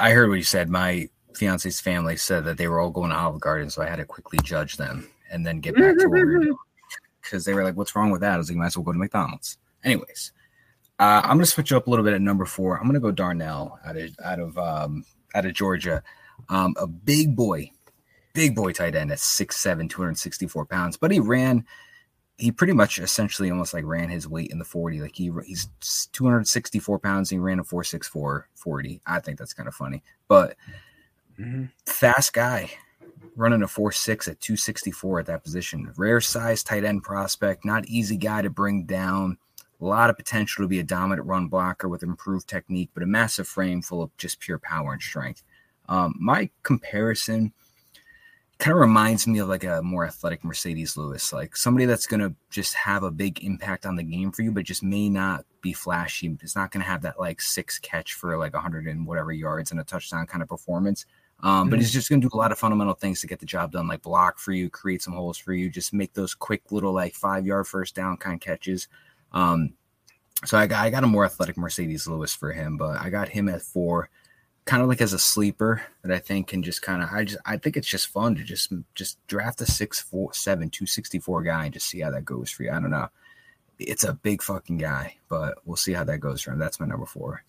[0.00, 0.70] I heard what you said.
[0.70, 3.96] My fiance's family said that they were all going to Olive Garden, so I had
[3.96, 6.40] to quickly judge them and then get back to where
[7.20, 8.84] because they were like, "What's wrong with that?" I was like, "You might as well
[8.84, 10.32] go to McDonald's." Anyways,
[10.98, 12.76] uh, I'm going to switch up a little bit at number four.
[12.76, 15.04] I'm going to go Darnell out of out of um,
[15.34, 16.02] out of Georgia,
[16.48, 17.70] um, a big boy,
[18.32, 20.96] big boy tight end at 6'7", 264 pounds.
[20.96, 21.64] But he ran
[22.38, 25.00] he pretty much essentially almost like ran his weight in the 40.
[25.00, 25.68] Like he he's
[26.12, 29.00] 264 pounds and he ran a 464 40.
[29.06, 30.02] I think that's kind of funny.
[30.28, 30.56] But
[31.38, 31.64] mm-hmm.
[31.86, 32.70] fast guy
[33.36, 35.92] running a 4.6 at 264 at that position.
[35.96, 39.38] Rare size tight end prospect, not easy guy to bring down.
[39.80, 43.06] A lot of potential to be a dominant run blocker with improved technique, but a
[43.06, 45.42] massive frame full of just pure power and strength.
[45.88, 47.52] Um, my comparison
[48.58, 52.20] kind of reminds me of like a more athletic Marcedes Lewis, like somebody that's going
[52.20, 55.44] to just have a big impact on the game for you, but just may not
[55.60, 56.34] be flashy.
[56.42, 59.70] It's not going to have that like six catch for like 100 and whatever yards
[59.70, 61.04] and a touchdown kind of performance.
[61.40, 61.70] Um, mm-hmm.
[61.70, 63.72] But he's just going to do a lot of fundamental things to get the job
[63.72, 66.94] done, like block for you, create some holes for you, just make those quick little
[66.94, 68.88] like five yard first down kind of catches.
[69.32, 69.74] Um,
[70.44, 73.28] so I got, I got a more athletic Marcedes Lewis for him, but I got
[73.28, 74.08] him at four,
[74.64, 77.40] kind of like as a sleeper that I think can just kind of I just
[77.46, 81.18] I think it's just fun to just just draft a six four seven two sixty
[81.18, 82.70] four guy and just see how that goes for you.
[82.70, 83.08] I don't know.
[83.78, 86.58] It's a big fucking guy, but we'll see how that goes for him.
[86.58, 87.42] That's my number four.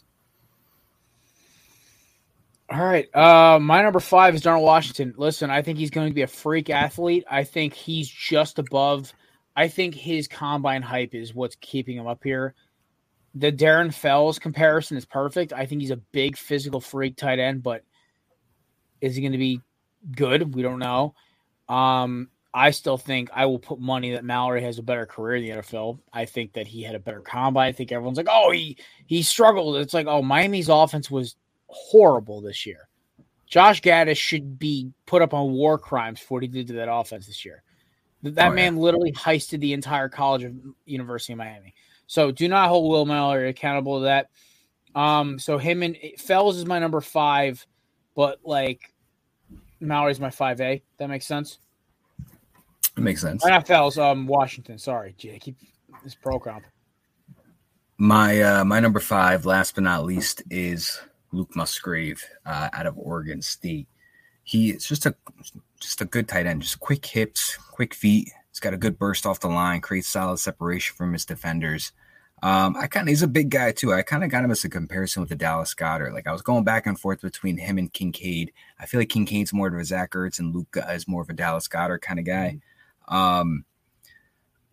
[2.69, 3.13] All right.
[3.15, 5.13] Uh, my number five is Darnell Washington.
[5.15, 7.23] Listen, I think he's going to be a freak athlete.
[7.29, 9.13] I think he's just above.
[9.57, 12.53] I think his combine hype is what's keeping him up here.
[13.33, 15.51] The Darren Fells comparison is perfect.
[15.51, 17.81] I think he's a big physical freak tight end, but
[19.01, 19.61] is he going to be
[20.15, 20.53] good?
[20.53, 21.15] We don't know.
[21.67, 25.43] Um, I still think I will put money that Mallory has a better career in
[25.43, 25.99] the NFL.
[26.13, 27.67] I think that he had a better combine.
[27.67, 29.77] I think everyone's like, oh, he he struggled.
[29.77, 32.87] It's like, oh, Miami's offense was horrible this year.
[33.47, 36.91] Josh Gattis should be put up on war crimes for what he did to that
[36.91, 37.63] offense this year.
[38.23, 38.81] That oh, man yeah.
[38.81, 40.53] literally heisted the entire college of
[40.85, 41.73] University of Miami.
[42.07, 44.29] So do not hold Will Mallory accountable to that.
[44.95, 47.65] Um, so him and Fells is my number five,
[48.15, 48.93] but like
[49.79, 50.81] Mallory's my five A.
[50.97, 51.59] That makes sense.
[52.97, 53.45] It makes sense.
[53.45, 54.79] Not Fells, um, Washington.
[54.79, 55.41] Sorry, Jake.
[55.41, 55.57] Keep
[56.03, 56.65] this pro comp.
[57.99, 60.99] My uh, my number five, last but not least, is
[61.31, 63.87] Luke Musgrave uh, out of Oregon State.
[64.47, 65.13] He is just a
[65.81, 68.31] just a good tight end, just quick hips, quick feet.
[68.49, 71.91] He's got a good burst off the line, creates solid separation from his defenders.
[72.41, 73.93] Um, I kind of he's a big guy too.
[73.93, 76.13] I kind of got him as a comparison with the Dallas Goedert.
[76.13, 78.53] Like I was going back and forth between him and Kincaid.
[78.79, 81.33] I feel like Kincaid's more of a Zach Ertz and Luca is more of a
[81.33, 82.59] Dallas Goedert kind of guy.
[83.09, 83.65] Um,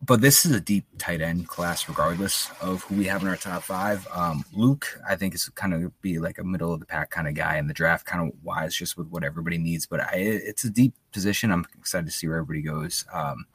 [0.04, 3.36] but this is a deep tight end class, regardless of who we have in our
[3.36, 4.06] top five.
[4.12, 7.26] Um, Luke, I think, is kind of be like a middle of the pack kind
[7.26, 9.86] of guy in the draft, kind of wise just with what everybody needs.
[9.86, 11.50] But I, it's a deep position.
[11.50, 13.06] I'm excited to see where everybody goes.
[13.12, 13.46] Um,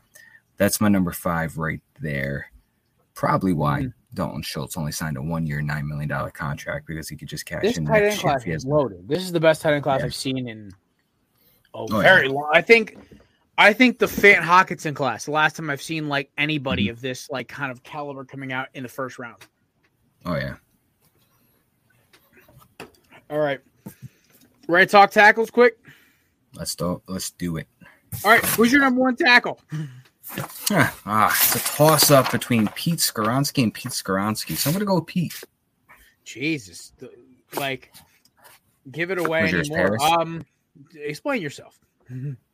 [0.58, 2.52] that's my number five right there.
[3.14, 3.90] Probably why mm-hmm.
[4.14, 7.62] Dalton Schultz only signed a one year, $9 million contract because he could just cash
[7.62, 7.86] this in.
[7.86, 9.08] Tight end class is loaded.
[9.08, 10.06] This is the best tight end class yeah.
[10.08, 10.72] I've seen in
[11.76, 12.34] a oh, very yeah.
[12.34, 12.50] long.
[12.54, 12.98] I think
[13.60, 16.92] I think the Fant Hockenson class, the last time I've seen like anybody mm-hmm.
[16.92, 19.46] of this like kind of caliber coming out in the first round.
[20.26, 20.56] Oh yeah.
[23.30, 23.60] All right.
[24.70, 25.78] Ready to talk tackles quick?
[26.56, 27.68] Let's do let's do it.
[28.24, 29.60] All right, who's your number one tackle?
[30.72, 34.56] ah, it's a toss up between Pete Skoronski and Pete Skoronski.
[34.56, 35.44] So I'm gonna go with Pete.
[36.24, 36.94] Jesus.
[37.58, 37.92] Like
[38.90, 40.02] give it away anymore.
[40.02, 40.46] Um
[40.96, 41.78] explain yourself.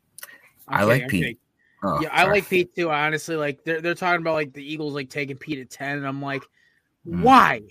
[0.68, 1.38] I like Pete.
[1.82, 2.28] Oh, yeah, sorry.
[2.28, 2.90] I like Pete too.
[2.90, 6.06] Honestly, like they're they're talking about like the Eagles like taking Pete at ten, and
[6.06, 6.42] I'm like,
[7.06, 7.22] mm.
[7.22, 7.62] why?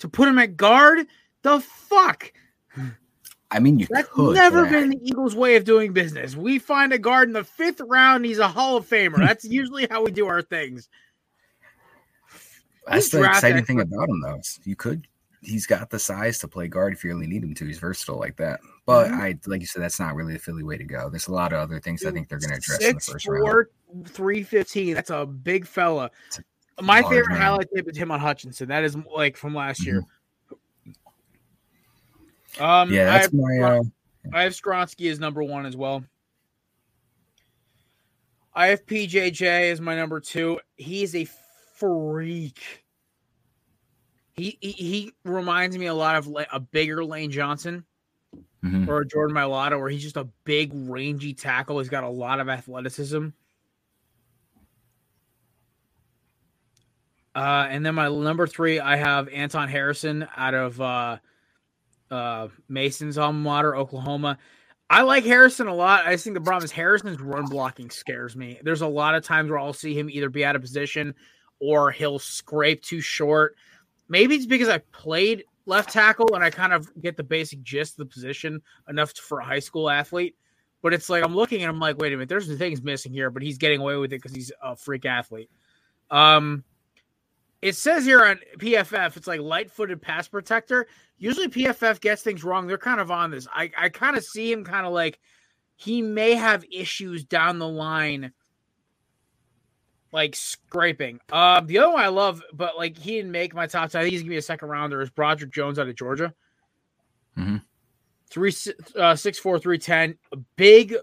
[0.00, 1.06] To put him at guard?
[1.42, 2.32] The fuck?
[3.50, 6.34] I mean, you That's could, never been the Eagles' way of doing business.
[6.34, 9.16] We find a guard in the fifth round, he's a Hall of Famer.
[9.26, 10.88] That's usually how we do our things.
[12.86, 14.40] That's the exciting thing about him, though.
[14.64, 15.06] You could
[15.42, 17.66] he's got the size to play guard if you really need him to.
[17.66, 18.60] He's versatile like that.
[18.86, 19.20] But mm-hmm.
[19.20, 21.10] I, like you said, that's not really the Philly way to go.
[21.10, 23.00] There's a lot of other things I think they're going to address Six, in the
[23.00, 24.08] first four, round.
[24.08, 24.94] Three fifteen.
[24.94, 26.10] That's a big fella.
[26.78, 28.68] A My favorite highlight tape is him on Hutchinson.
[28.68, 30.04] That is like from last year.
[30.48, 32.62] Mm-hmm.
[32.62, 33.58] Um, yeah, that's I have, my.
[33.58, 33.82] Uh,
[34.32, 36.04] I have Skoronski as number one as well.
[38.54, 40.60] I have PJJ as my number two.
[40.76, 41.26] He's a
[41.76, 42.81] freak
[44.34, 47.84] he, he, he reminds me a lot of a bigger Lane Johnson
[48.64, 48.88] mm-hmm.
[48.88, 51.78] or Jordan Mailata, where he's just a big, rangy tackle.
[51.78, 53.28] He's got a lot of athleticism.
[57.34, 61.16] Uh, and then my number three, I have Anton Harrison out of uh,
[62.10, 64.38] uh, Mason's alma mater, Oklahoma.
[64.90, 66.06] I like Harrison a lot.
[66.06, 68.60] I just think the problem is Harrison's run blocking scares me.
[68.62, 71.14] There's a lot of times where I'll see him either be out of position
[71.60, 73.56] or he'll scrape too short.
[74.12, 77.94] Maybe it's because I played left tackle and I kind of get the basic gist
[77.94, 80.36] of the position enough for a high school athlete.
[80.82, 83.10] But it's like I'm looking and I'm like, wait a minute, there's the things missing
[83.10, 85.48] here, but he's getting away with it because he's a freak athlete.
[86.10, 86.62] Um,
[87.62, 90.88] it says here on PFF, it's like light-footed pass protector.
[91.16, 92.66] Usually PFF gets things wrong.
[92.66, 93.48] They're kind of on this.
[93.50, 95.20] I, I kind of see him kind of like
[95.76, 98.34] he may have issues down the line,
[100.12, 101.18] like scraping.
[101.30, 104.00] Uh, the other one I love, but like he didn't make my top ten.
[104.00, 105.00] I think he's gonna be a second rounder.
[105.00, 106.32] Is Broderick Jones out of Georgia?
[107.36, 107.56] Mm-hmm.
[108.28, 108.52] Three
[108.96, 110.16] uh, six four three ten,
[110.56, 110.94] big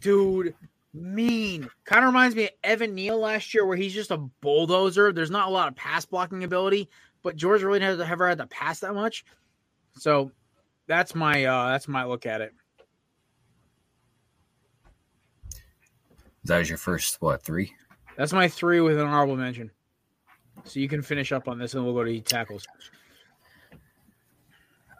[0.00, 0.54] dude
[0.92, 1.68] mean.
[1.84, 5.12] Kind of reminds me of Evan Neal last year, where he's just a bulldozer.
[5.12, 6.88] There's not a lot of pass blocking ability,
[7.22, 9.24] but George really hasn't ever had to pass that much.
[9.98, 10.30] So
[10.86, 12.52] that's my uh that's my look at it.
[16.44, 17.74] That was your first what three?
[18.16, 19.70] That's my three with an honorable mention.
[20.64, 22.66] So you can finish up on this, and we'll go to tackles.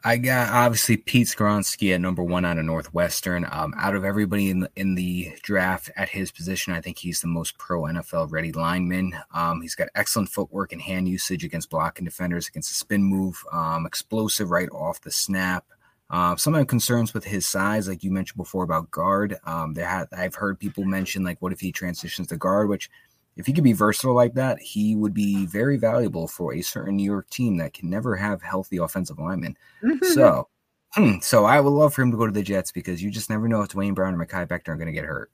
[0.02, 3.46] I got obviously Pete Skoronski at number one out of Northwestern.
[3.50, 7.20] Um, out of everybody in the, in the draft at his position, I think he's
[7.20, 9.12] the most pro NFL ready lineman.
[9.34, 13.44] Um, he's got excellent footwork and hand usage against blocking defenders, against the spin move,
[13.52, 15.66] um, explosive right off the snap.
[16.10, 19.74] Uh, some of the concerns with his size, like you mentioned before about guard, um,
[19.74, 22.90] there ha- I've heard people mention like, what if he transitions to guard, which
[23.36, 26.96] if he could be versatile like that, he would be very valuable for a certain
[26.96, 29.56] New York team that can never have healthy offensive linemen.
[29.84, 30.04] Mm-hmm.
[30.06, 30.48] So,
[30.94, 33.30] hmm, so I would love for him to go to the Jets because you just
[33.30, 35.30] never know if Duane Brown or Mekhi Becton are going to get hurt.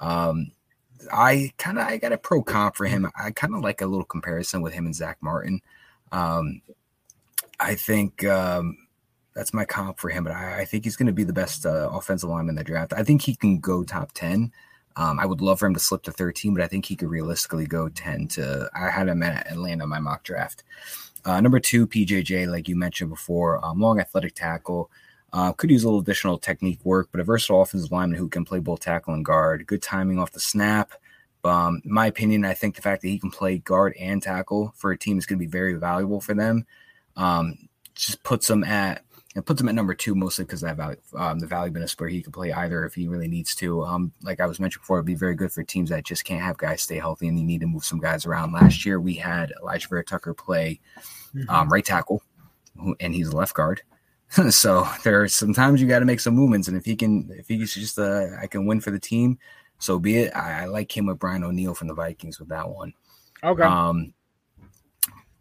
[0.00, 0.50] Um,
[1.12, 3.08] I kind of I got a pro comp for him.
[3.16, 5.60] I kind of like a little comparison with him and Zack Martin.
[6.10, 6.62] Um,
[7.60, 8.76] I think um,
[9.36, 11.66] that's my comp for him, but I, I think he's going to be the best
[11.66, 12.94] uh, offensive lineman in the draft.
[12.96, 14.50] I think he can go top ten.
[14.96, 17.10] Um, I would love for him to slip to 13, but I think he could
[17.10, 18.70] realistically go 10 to.
[18.74, 20.64] I had him at Atlanta in my mock draft.
[21.22, 24.90] Uh, number two, PJJ, like you mentioned before, um, long athletic tackle.
[25.34, 28.44] Uh, could use a little additional technique work, but a versatile offensive lineman who can
[28.44, 29.66] play both tackle and guard.
[29.66, 30.92] Good timing off the snap.
[31.44, 34.72] Um, in my opinion, I think the fact that he can play guard and tackle
[34.76, 36.64] for a team is going to be very valuable for them.
[37.16, 39.02] Um, just puts them at
[39.36, 42.22] it puts him at number two mostly because that value, um, the valuableness where he
[42.22, 43.84] can play either if he really needs to.
[43.84, 46.40] Um, like I was mentioned before, it'd be very good for teams that just can't
[46.40, 48.52] have guys stay healthy and you need to move some guys around.
[48.52, 50.80] Last year we had Alijah Vera-Tucker play
[51.34, 51.50] mm-hmm.
[51.50, 52.22] um, right tackle,
[52.98, 53.82] and he's a left guard.
[54.50, 57.46] so there are sometimes you got to make some movements, and if he can, if
[57.46, 59.38] he's just uh, I can win for the team,
[59.78, 60.34] so be it.
[60.34, 62.94] I, I like him with Brian O'Neill from the Vikings with that one.
[63.44, 63.62] Okay.
[63.62, 64.14] Um,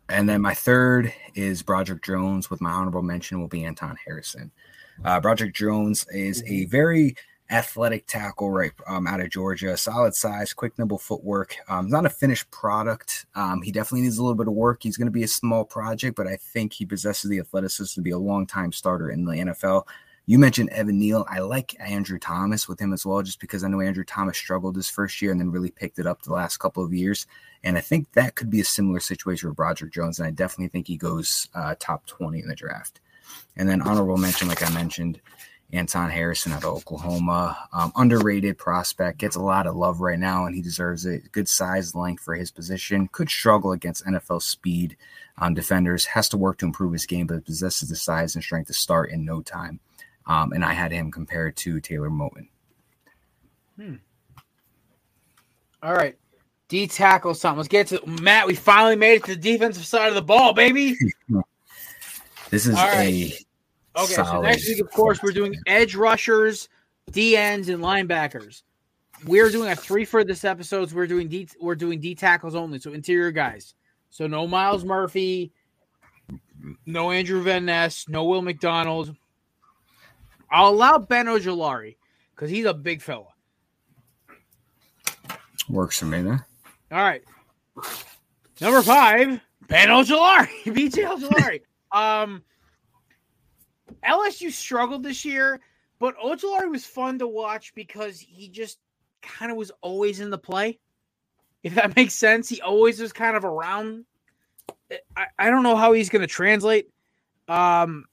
[0.09, 4.51] and then my third is Broderick Jones, with my honorable mention will be Anton Harrison.
[5.03, 6.71] Uh, Broderick Jones is a mm-hmm.
[6.71, 7.15] very
[7.51, 11.55] athletic tackle right um, out of Georgia, solid size, quick, nimble footwork.
[11.69, 13.25] Um, not a finished product.
[13.35, 14.81] Um, he definitely needs a little bit of work.
[14.81, 18.01] He's going to be a small project, but I think he possesses the athleticism to
[18.01, 19.83] be a long time starter in the NFL.
[20.27, 21.25] You mentioned Evan Neal.
[21.29, 24.75] I like Andrew Thomas with him as well, just because I know Andrew Thomas struggled
[24.75, 27.27] his first year and then really picked it up the last couple of years.
[27.63, 30.17] And I think that could be a similar situation with Roger Jones.
[30.17, 33.01] And I definitely think he goes uh, top 20 in the draft.
[33.55, 35.21] And then honorable mention, like I mentioned,
[35.71, 37.57] Anton Harrison out of Oklahoma.
[37.71, 41.31] Um, underrated prospect, gets a lot of love right now, and he deserves it.
[41.31, 43.09] Good size, length for his position.
[43.11, 44.97] Could struggle against NFL speed
[45.37, 46.05] um, defenders.
[46.05, 49.11] Has to work to improve his game, but possesses the size and strength to start
[49.11, 49.79] in no time.
[50.27, 52.47] Um, and I had him compared to Taylor Moton.
[53.77, 53.95] Hmm.
[55.83, 56.17] All right.
[56.67, 57.57] D tackle something.
[57.57, 58.47] Let's get to Matt.
[58.47, 60.95] We finally made it to the defensive side of the ball, baby.
[62.49, 63.31] this is right.
[63.95, 64.13] a okay.
[64.13, 66.69] So next week, of course, we're doing edge rushers,
[67.11, 68.63] D ends, and linebackers.
[69.25, 70.89] We're doing a three for this episode.
[70.89, 71.47] So we're doing D.
[71.61, 72.79] We're doing D tackles only.
[72.79, 73.75] So interior guys.
[74.09, 75.51] So no Myles Murphy,
[76.85, 79.15] no Andrew Van Ness, no Will McDonald,
[80.55, 81.97] I'll allow Ben Ojulari
[82.33, 83.27] because he's a big fella.
[85.67, 86.41] Works for me then.
[86.93, 87.21] All right.
[88.61, 90.47] Number five, Ben Ojulari.
[90.63, 91.61] BJ Ojulari.
[91.91, 92.41] um
[94.07, 95.59] LSU struggled this year,
[95.99, 98.79] but Ojulari was fun to watch because he just
[99.21, 100.79] kind of was always in the play.
[101.63, 102.47] If that makes sense.
[102.47, 104.05] He always was kind of around.
[105.17, 106.87] I, I don't know how he's gonna translate.
[107.49, 108.05] Um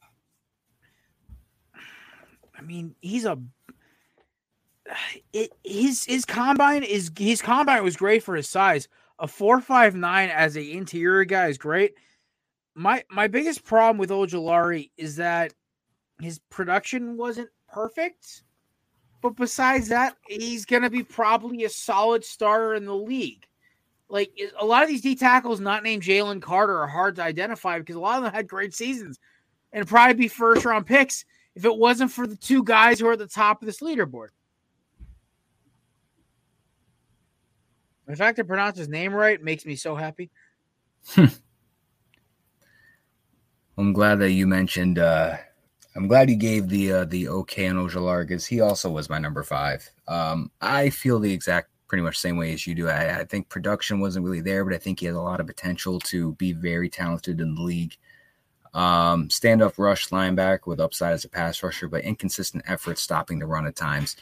[2.62, 3.38] I mean, he's a
[5.32, 8.88] it his his combine is his combine was great for his size.
[9.18, 11.94] A four five nine as a interior guy is great.
[12.74, 15.54] My my biggest problem with Ojulari is that
[16.20, 18.44] his production wasn't perfect.
[19.20, 23.46] But besides that, he's gonna be probably a solid starter in the league.
[24.08, 27.78] Like a lot of these D tackles not named Jalen Carter are hard to identify
[27.78, 29.18] because a lot of them had great seasons
[29.72, 33.12] and probably be first round picks if it wasn't for the two guys who are
[33.12, 34.28] at the top of this leaderboard.
[38.06, 40.30] The fact to pronounce his name right makes me so happy.
[43.78, 44.98] I'm glad that you mentioned.
[44.98, 45.36] uh
[45.94, 49.18] I'm glad you gave the uh, the okay on Ojulari because he also was my
[49.18, 49.88] number five.
[50.08, 52.88] Um, I feel the exact pretty much same way as you do.
[52.88, 55.46] I, I, think production wasn't really there, but I think he has a lot of
[55.46, 57.98] potential to be very talented in the league.
[58.74, 63.38] Um, stand up rush linebacker with upside as a pass rusher, but inconsistent effort stopping
[63.38, 64.16] the run at times.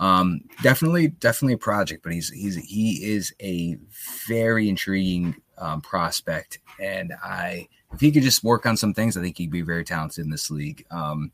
[0.00, 3.78] Um, definitely, definitely a project, but he's he's he is a
[4.26, 9.22] very intriguing um, prospect, and I if he could just work on some things, I
[9.22, 10.84] think he'd be very talented in this league.
[10.90, 11.32] Um,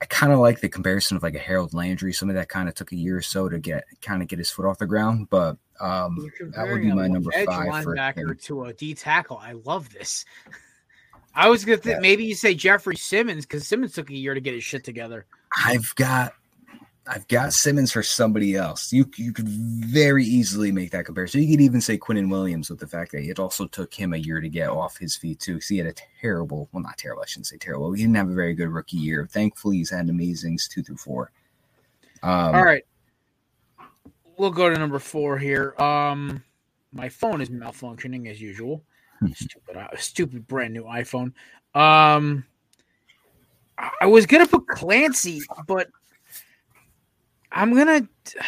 [0.00, 2.74] I kind of like the comparison of like a Harold Landry, somebody that kind of
[2.74, 5.28] took a year or so to get kind of get his foot off the ground,
[5.28, 9.38] but um, that would be my number five for linebacker to a D tackle.
[9.38, 10.24] I love this.
[11.40, 12.00] I was gonna think yeah.
[12.00, 15.24] maybe you say Jeffery Simmons because Simmons took a year to get his shit together.
[15.64, 16.34] I've got
[17.06, 18.92] I've got Simmons for somebody else.
[18.92, 21.40] You you could very easily make that comparison.
[21.40, 24.18] You could even say Quinnen Williams with the fact that it also took him a
[24.18, 25.54] year to get off his feet too.
[25.54, 27.22] Because he had a terrible, well, not terrible.
[27.22, 27.90] I shouldn't say terrible.
[27.92, 29.26] He didn't have a very good rookie year.
[29.26, 31.32] Thankfully, he's had amazings two through four.
[32.22, 32.84] Um, All right,
[34.36, 35.74] we'll go to number four here.
[35.80, 36.44] Um,
[36.92, 38.84] my phone is malfunctioning as usual.
[39.34, 41.32] Stupid, uh, stupid brand new iPhone.
[41.74, 42.44] Um,
[44.00, 45.88] I was gonna put Kancey, but
[47.52, 48.08] I'm gonna.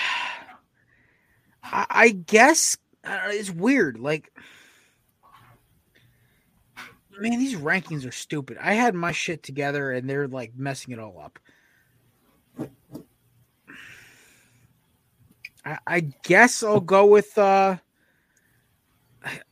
[1.65, 3.99] I, I guess uh, it's weird.
[3.99, 4.33] Like,
[7.19, 8.59] man, these rankings are stupid.
[8.61, 11.39] I had my shit together, and they're like messing it all up.
[15.65, 17.37] I, I guess I'll go with.
[17.37, 17.77] uh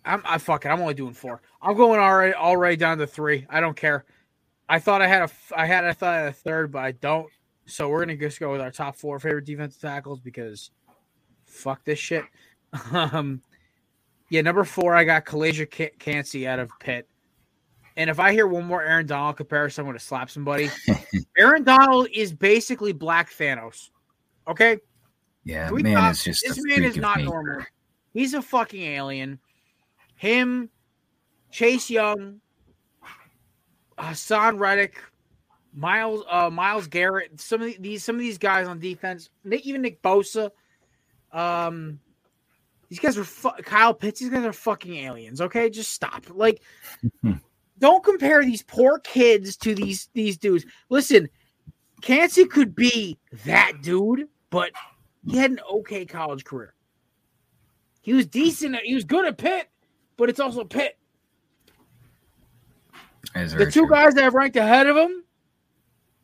[0.04, 0.68] I'm I fuck it.
[0.68, 1.42] I'm only doing four.
[1.62, 3.46] I'm going already already down to three.
[3.48, 4.04] I don't care.
[4.68, 6.92] I thought I had a I had I thought I had a third, but I
[6.92, 7.28] don't.
[7.66, 10.70] So we're gonna just go with our top four favorite defensive tackles because
[11.44, 12.24] fuck this shit.
[12.92, 13.42] Um,
[14.28, 17.08] yeah, number four, I got Calijah Kancey out of Pitt.
[17.96, 20.70] And if I hear one more Aaron Donald comparison, I'm going to slap somebody.
[21.38, 23.90] Aaron Donald is basically Black Thanos.
[24.46, 24.78] Okay.
[25.44, 27.64] Yeah, man is just this man is not normal.
[28.12, 29.40] He's a fucking alien.
[30.20, 30.68] Him,
[31.50, 32.42] Chase Young,
[33.96, 35.02] Haason Reddick,
[35.72, 39.80] Miles uh, Myles Garrett, some of these some of these guys on defense, Nick, even
[39.80, 40.50] Nick Bosa,
[41.32, 42.00] um,
[42.90, 44.20] these guys are fu- Kyle Pitts.
[44.20, 45.40] These guys are fucking aliens.
[45.40, 46.26] Okay, just stop.
[46.28, 46.60] Like,
[47.78, 50.66] don't compare these poor kids to these these dudes.
[50.90, 51.30] Listen,
[52.02, 54.70] Kancey could be that dude, but
[55.26, 56.74] he had an okay college career.
[58.02, 58.76] He was decent.
[58.84, 59.70] He was good at Pitt,
[60.20, 60.98] but it's also Pitt.
[63.34, 63.88] The two true.
[63.88, 65.24] guys that have ranked ahead of him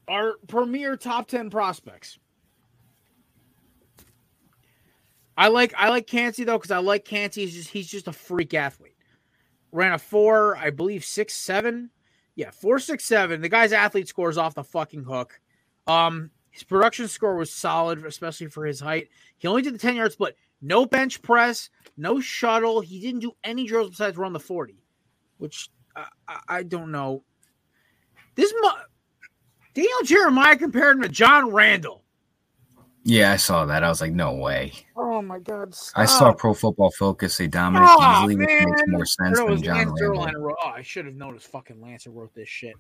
[0.07, 2.18] are premier top 10 prospects.
[5.38, 7.42] I like I like Kancey though because I like Kancey.
[7.42, 8.97] He's just he's just a freak athlete.
[9.72, 11.90] Ran a four, I believe six seven.
[12.34, 13.42] Yeah, four six seven.
[13.42, 15.38] The guy's athlete scores off the fucking hook.
[15.86, 19.09] Um, his production score was solid, especially for his height.
[19.36, 22.80] He only did the ten yards, but no bench press, no shuttle.
[22.80, 24.82] He didn't do any drills besides run the forty,
[25.38, 27.22] which I, I, I don't know.
[28.34, 28.52] This
[29.74, 32.02] Daniel Jeremiah compared him to John Randle.
[33.04, 33.84] Yeah, I saw that.
[33.84, 34.72] I was like, no way.
[34.96, 35.74] Oh my god!
[35.74, 36.02] Stop.
[36.02, 39.94] I saw Pro Football Focus say Dominic oh, Easley, which makes more sense than John
[39.94, 40.40] Randle.
[40.40, 41.46] Wrote, oh, I should have noticed.
[41.46, 42.74] Fucking Lancer wrote this shit.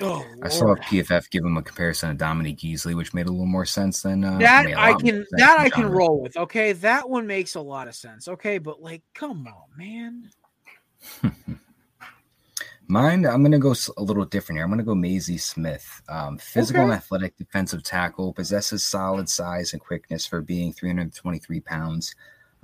[0.00, 3.46] Oh, I saw PFF give him a comparison of Dominique Easley, which made a little
[3.46, 4.76] more sense than uh, that.
[4.76, 6.36] I can that I can roll with.
[6.36, 8.26] Okay, that one makes a lot of sense.
[8.26, 10.30] Okay, but like, come on, man.
[12.86, 14.64] Mine, I'm going to go a little different here.
[14.64, 16.02] I'm going to go Mazi Smith.
[16.08, 16.90] Um, physical okay.
[16.90, 22.14] and athletic defensive tackle, possesses solid size and quickness for being 323 pounds.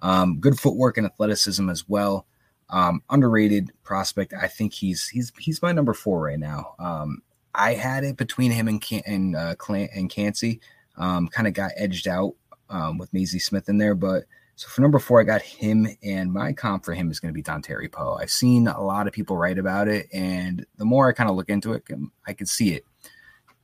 [0.03, 2.27] Um, good footwork and athleticism as well.
[2.71, 4.33] Um, underrated prospect.
[4.33, 6.75] I think he's he's he's my number four right now.
[6.79, 7.23] Um,
[7.55, 10.61] I had it between him and and uh, and Kancey.
[10.97, 12.35] Um, kind of got edged out
[12.69, 14.25] um, with Mazi Smith in there, but
[14.61, 17.35] so for number four, I got him, and my comp for him is going to
[17.35, 18.19] be Dontari Poe.
[18.21, 21.37] I've seen a lot of people write about it, and the more I kind of
[21.37, 22.85] look into it, um, I can see it.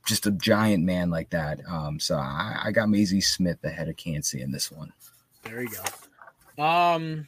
[0.07, 1.59] Just a giant man like that.
[1.69, 4.91] Um, so I, I got Mazi Smith ahead of Kancey in this one.
[5.43, 5.69] There you
[6.57, 6.63] go.
[6.63, 7.27] Um,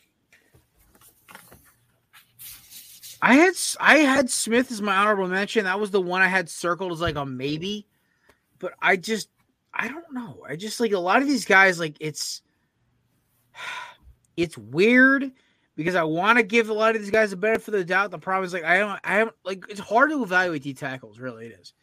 [3.22, 5.66] I had I had Smith as my honorable mention.
[5.66, 7.86] That was the one I had circled as like a maybe,
[8.60, 9.30] but I just
[9.74, 10.44] I don't know.
[10.48, 11.80] I just like a lot of these guys.
[11.80, 12.42] Like it's
[14.38, 15.32] it's weird
[15.76, 18.12] because I want to give a lot of these guys a benefit of the doubt.
[18.12, 21.20] The problem is like I don't I haven't like it's hard to evaluate D tackles,
[21.20, 21.74] really it is.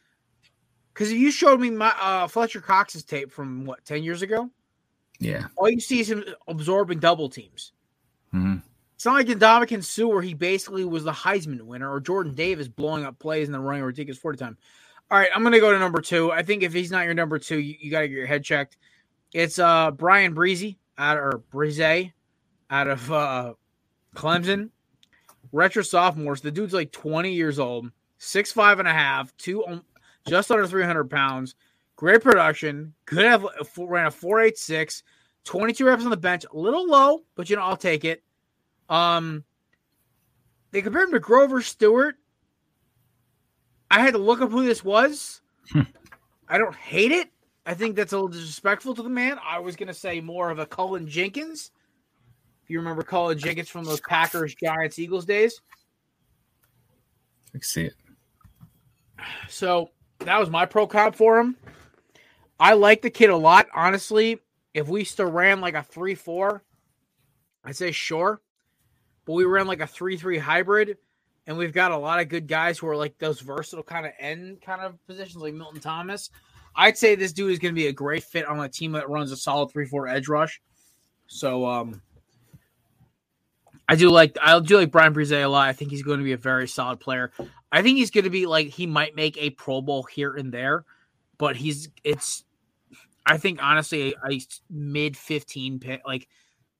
[0.92, 4.50] Because if you showed me my uh, Fletcher Cox's tape from what ten years ago.
[5.18, 5.46] Yeah.
[5.56, 7.72] All you see is him absorbing double teams.
[8.34, 8.62] Mhm.
[8.96, 12.66] It's not like Ndamukong Suh, where he basically was the Heisman winner, or Jordan Davis
[12.66, 14.58] blowing up plays and then running a ridiculous 40 time.
[15.10, 16.32] All right, I'm going to go to number two.
[16.32, 18.42] I think if he's not your number two, you, you got to get your head
[18.42, 18.78] checked.
[19.32, 23.54] It's uh Bryan Bresee out or Breeze out of uh
[24.14, 24.70] Clemson.
[25.52, 26.40] Retro sophomores.
[26.40, 29.84] The dude's like 20 years old, six five and a half, two um,
[30.26, 31.54] just under 300 pounds.
[31.96, 32.94] Great production.
[33.04, 33.46] Good have
[33.78, 35.02] ran a 486,
[35.44, 36.44] 22 reps on the bench.
[36.52, 38.22] A little low, but you know, I'll take it.
[38.88, 39.44] Um
[40.70, 42.16] they compared him to Grover Stewart.
[43.90, 45.40] I had to look up who this was.
[46.48, 47.30] I don't hate it.
[47.64, 49.38] I think that's a little disrespectful to the man.
[49.44, 51.70] I was going to say more of a Cullen Jenkins.
[52.62, 55.60] If you remember Cullen Jenkins from those Packers, Giants, Eagles days.
[57.48, 57.94] I can see it.
[59.48, 61.56] So that was my pro comp for him.
[62.60, 64.40] I like the kid a lot, honestly.
[64.74, 66.62] If we still ran like a 3 4,
[67.64, 68.40] I'd say sure.
[69.26, 70.96] But we ran like a 3 3 hybrid,
[71.46, 74.12] and we've got a lot of good guys who are like those versatile kind of
[74.18, 76.30] end kind of positions, like Milton Thomas.
[76.74, 79.08] I'd say this dude is going to be a great fit on a team that
[79.08, 80.60] runs a solid 3 4 edge rush.
[81.26, 82.00] So, um,
[83.88, 85.68] I do like I do like Bryan Bresee a lot.
[85.68, 87.30] I think he's going to be a very solid player.
[87.70, 90.52] I think he's going to be like he might make a Pro Bowl here and
[90.52, 90.84] there,
[91.38, 92.44] but he's it's.
[93.28, 96.28] I think honestly, a, a mid fifteen pick, like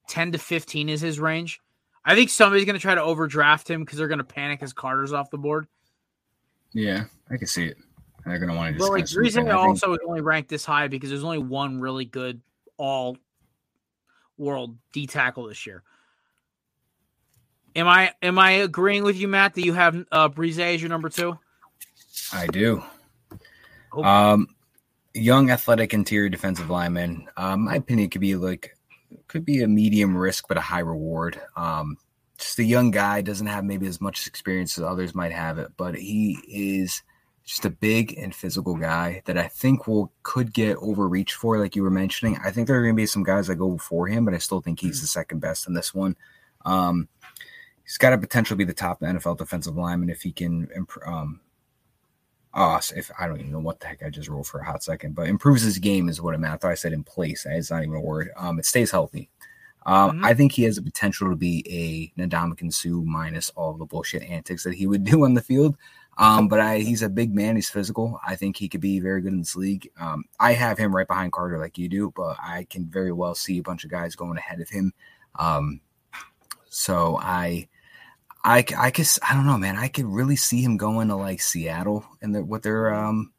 [0.09, 1.61] ten to fifteen, is his range.
[2.07, 4.73] I think somebody's going to try to overdraft him because they're going to panic as
[4.73, 5.67] Carter's off the board.
[6.73, 7.77] Yeah, I can see it.
[8.25, 8.79] They're going to want to.
[8.79, 8.83] Just.
[8.83, 9.53] Well, like the reason something.
[9.53, 12.41] I I also is only ranked this high because there's only one really good
[12.77, 13.17] all
[14.39, 15.83] world D tackle this year.
[17.75, 20.89] Am I am I agreeing with you, Matt, that you have uh Bresee as your
[20.89, 21.39] number two?
[22.33, 22.83] I do.
[23.93, 24.03] Oh.
[24.03, 24.49] Um,
[25.15, 27.29] young, athletic interior defensive lineman.
[27.37, 28.76] Um, my opinion could be like
[29.29, 31.41] could be a medium risk but a high reward.
[31.57, 31.97] Um,
[32.39, 35.73] just a young guy doesn't have maybe as much experience as others might have it,
[35.77, 37.03] but he is
[37.45, 41.77] just a big and physical guy that I think will could get overreached for, like
[41.77, 42.39] you were mentioning.
[42.45, 44.39] I think there are going to be some guys that go before him, but I
[44.39, 46.17] still think he's the second best in this one.
[46.65, 47.09] Um,
[47.85, 50.69] he's got a potential to be the top NFL defensive lineman if he can
[51.07, 51.41] um,
[52.57, 54.83] uh, if I don't even know what the heck I just rolled for a hot
[54.83, 56.55] second, but improves his game is what I meant.
[56.55, 57.47] I thought I said in place.
[57.49, 58.31] It's not even a word.
[58.37, 59.29] Um, it stays healthy.
[59.85, 60.25] Um, Mhm.
[60.25, 61.63] I think he has the potential to be
[62.19, 65.77] a Ndamukong Suh minus all the bullshit antics that he would do on the field.
[66.19, 67.57] Um, but I, he's a big man.
[67.57, 68.19] He's physical.
[68.27, 69.91] I think he could be very good in this league.
[70.01, 73.35] Um, I have him right behind Carter, like you do, but I can very well
[73.35, 74.95] see a bunch of guys going ahead of him.
[75.39, 75.83] Um,
[76.71, 77.69] so I,
[78.47, 79.77] I, I guess I don't know, man.
[79.77, 83.33] I could really see him going to like Seattle and the, with their um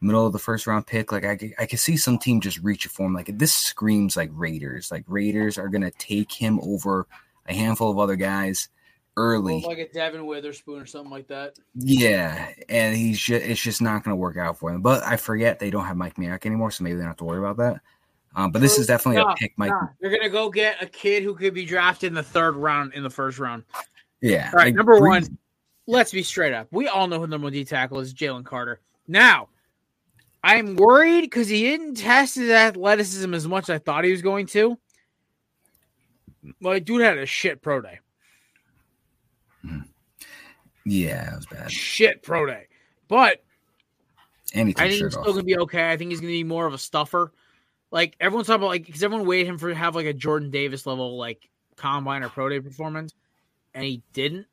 [0.00, 1.12] middle of the first round pick.
[1.12, 3.14] Like I, could- I could see some team just reach for him.
[3.14, 4.90] Like this screams like Raiders.
[4.90, 7.06] Like Raiders are gonna take him over
[7.46, 8.68] a handful of other guys
[9.18, 9.62] early.
[9.66, 11.58] like a Devon Witherspoon or something like that.
[11.74, 14.82] Yeah, and he's just it's just not going to work out for him.
[14.82, 17.24] But I forget they don't have Mike Mayock anymore, so maybe they don't have to
[17.24, 17.80] worry about that.
[18.34, 19.70] Um, but this is definitely Nah, a pick, Mike.
[19.70, 22.92] Nah, you're gonna go get a kid who could be drafted in the third round
[22.92, 23.64] in the first round.
[24.20, 25.38] Yeah, All right, like, number one.
[25.86, 26.66] Let's be straight up.
[26.72, 28.80] We all know who the number one D tackle is Jalen Carter.
[29.06, 29.48] Now,
[30.42, 34.22] I'm worried because he didn't test his athleticism as much as I thought he was
[34.22, 34.78] going to.
[36.60, 38.00] Like, dude had a shit pro day.
[39.62, 39.80] Hmm.
[40.84, 41.70] Yeah, that was bad.
[41.70, 42.66] Shit pro day.
[43.08, 43.42] But
[44.46, 45.26] took I think he's still off.
[45.26, 45.90] gonna be okay.
[45.90, 47.32] I think he's gonna be more of a stuffer.
[47.90, 50.50] Like everyone's talking about, like because everyone waited him for to have like a Jordan
[50.50, 53.14] Davis level like combine or pro day performance,
[53.76, 54.46] and he didn't.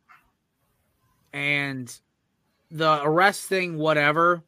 [1.31, 1.91] And
[2.69, 4.43] the arrest thing, whatever.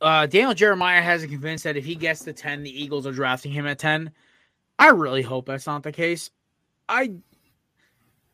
[0.00, 3.52] Uh, Daniel Jeremiah hasn't convinced that if he gets to ten, the Eagles are drafting
[3.52, 4.10] him at ten.
[4.78, 6.30] I really hope that's not the case.
[6.88, 7.12] I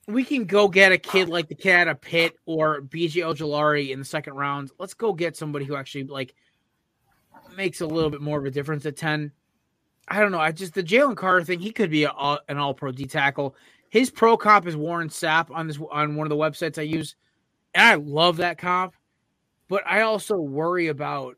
[0.07, 3.91] we can go get a kid like the kid out of Pitt or BJ Ojulari
[3.91, 4.71] in the second round.
[4.79, 6.35] Let's go get somebody who actually like
[7.57, 9.31] makes a little bit more of a difference at 10.
[10.09, 10.41] I don't know.
[10.41, 13.55] I just the Jalen Carter thing, he could be a, an all pro D tackle.
[13.91, 17.16] His pro comp is Warren Sapp on this on one of the websites I use.
[17.74, 18.95] And I love that comp,
[19.68, 21.36] but I also worry about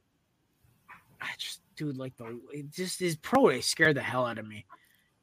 [1.20, 4.46] I just dude like the it just his pro day scared the hell out of
[4.46, 4.66] me.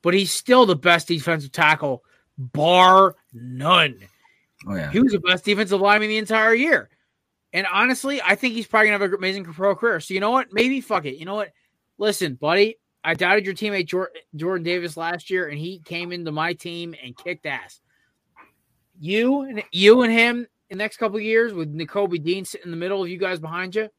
[0.01, 2.03] But he's still the best defensive tackle,
[2.37, 3.99] bar none.
[4.67, 6.89] Oh yeah, He was the best defensive lineman the entire year.
[7.53, 9.99] And honestly, I think he's probably gonna have an amazing pro career.
[9.99, 10.51] So you know what?
[10.51, 11.17] Maybe fuck it.
[11.17, 11.51] You know what?
[11.97, 13.87] Listen, buddy, I doubted your teammate
[14.35, 17.81] Jordan Davis last year, and he came into my team and kicked ass.
[18.99, 22.71] You and you and him in the next couple years with Nakobe Dean sitting in
[22.71, 23.89] the middle of you guys behind you,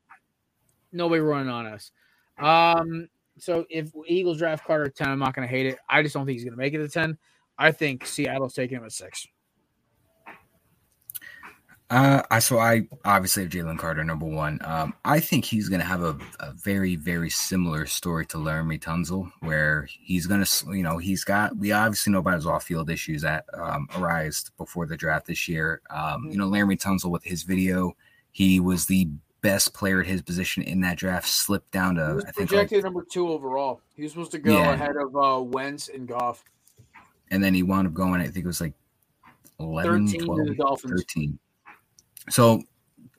[0.93, 1.91] nobody running on us.
[2.39, 5.79] Um, So if Eagles draft Carter at 10, I'm not going to hate it.
[5.89, 7.17] I just don't think he's going to make it to 10.
[7.57, 9.27] I think Seattle's taking him at six.
[11.91, 14.61] Uh, I so I obviously have Jalen Carter number one.
[14.63, 18.81] Um, I think he's going to have a, a, very very similar story to Laremy
[18.81, 22.63] Tunsil, where he's going to you know he's got we obviously know about his off
[22.63, 25.83] field issues that um, arised before the draft this year.
[25.91, 27.97] Um, you know Laremy Tunsil with his video,
[28.31, 29.09] he was the
[29.41, 31.27] best player at his position in that draft.
[31.27, 33.81] Slipped down to I think projected like, number two overall.
[33.97, 34.75] He was supposed to go yeah.
[34.75, 36.45] ahead of uh, Wentz and Goff,
[37.33, 38.21] and then he wound up going.
[38.21, 38.75] I think it was like
[39.59, 41.39] 11, 13 12, 13
[42.31, 42.63] so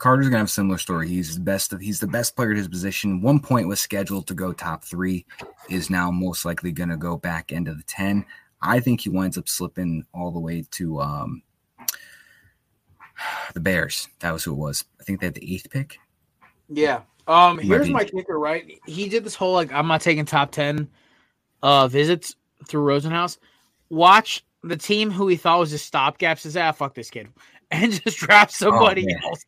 [0.01, 1.07] Carter's gonna have a similar story.
[1.07, 3.21] He's the best of he's the best player at his position.
[3.21, 5.27] One point was scheduled to go top three,
[5.69, 8.25] is now most likely gonna go back into the 10.
[8.63, 11.43] I think he winds up slipping all the way to um
[13.53, 14.07] the Bears.
[14.21, 14.85] That was who it was.
[14.99, 15.99] I think they had the eighth pick.
[16.67, 17.01] Yeah.
[17.27, 18.79] Um here's my kicker, right?
[18.87, 20.89] He did this whole like I'm not taking top 10
[21.61, 22.35] uh visits
[22.67, 23.37] through Rosenhaus.
[23.89, 27.27] Watch the team who he thought was his stopgap says, ah, fuck this kid.
[27.71, 29.45] And just draft oh, somebody oh, else.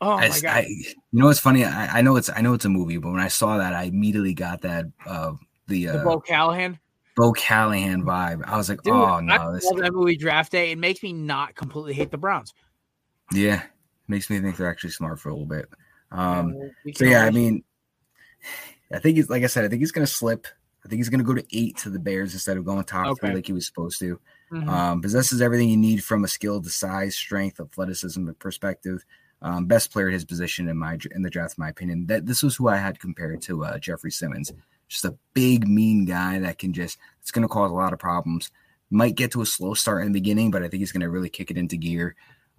[0.00, 0.50] Oh I, my god!
[0.50, 1.64] I, you know what's funny?
[1.64, 3.84] I, I, know it's I know it's a movie, but when I saw that, I
[3.84, 5.32] immediately got that uh,
[5.66, 6.78] the, uh, the Bo Callahan.
[7.16, 8.44] Bo Callahan vibe.
[8.44, 10.72] I was like, Dude, oh no, I this love that movie draft day.
[10.72, 12.52] It makes me not completely hate the Browns.
[13.32, 13.62] Yeah,
[14.08, 15.66] makes me think they're actually smart for a little bit.
[16.10, 16.54] Um,
[16.84, 17.64] yeah, so yeah, I mean,
[18.92, 20.46] I think he's like I said, I think he's gonna slip.
[20.84, 23.28] I think he's gonna go to eight to the Bears instead of going top okay.
[23.28, 24.20] three like he was supposed to.
[24.52, 24.68] Mm-hmm.
[24.68, 29.04] Um, possesses everything you need from a skill to size, strength, athleticism perspective.
[29.42, 32.06] Um, best player at his position in my in the draft, in my opinion.
[32.06, 34.52] That this was who I had compared to uh, Jeffery Simmons.
[34.88, 37.98] Just a big, mean guy that can just it's going to cause a lot of
[37.98, 38.50] problems.
[38.90, 41.10] Might get to a slow start in the beginning, but I think he's going to
[41.10, 42.14] really kick it into gear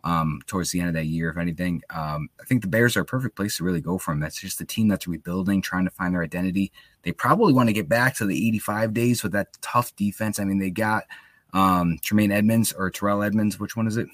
[0.05, 1.29] um, towards the end of that year.
[1.29, 4.19] If anything, um, I think the Bears are a perfect place to really go from.
[4.19, 6.71] That's just a team that's rebuilding, trying to find their identity.
[7.01, 10.39] They probably want to get back to the 85 days with that tough defense.
[10.39, 11.03] I mean, they got
[11.55, 13.59] um, Tremaine Edmunds or Terrell Edmunds.
[13.59, 14.07] Which one is it?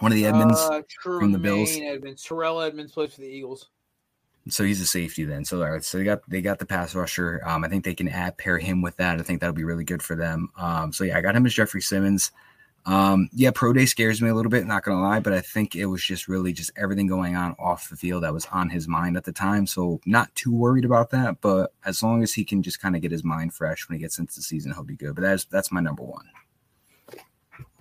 [0.00, 1.70] One of the Edmunds uh, from the Bills.
[1.80, 2.22] Edmunds.
[2.24, 3.68] Terrell Edmunds plays for the Eagles.
[4.48, 5.44] So he's a safety then.
[5.44, 7.40] So right, so they got they got the pass rusher.
[7.46, 9.18] Um, I think they can add pair him with that.
[9.18, 10.50] I think that'll be really good for them.
[10.58, 12.30] Um, so yeah, I got him as Jeffery Simmons.
[12.86, 15.74] Um, yeah, pro day scares me a little bit, not gonna lie, but I think
[15.74, 18.86] it was just really just everything going on off the field that was on his
[18.86, 19.66] mind at the time.
[19.66, 23.00] So not too worried about that, but as long as he can just kind of
[23.00, 25.14] get his mind fresh when he gets into the season, he'll be good.
[25.14, 26.26] But that's that's my number one.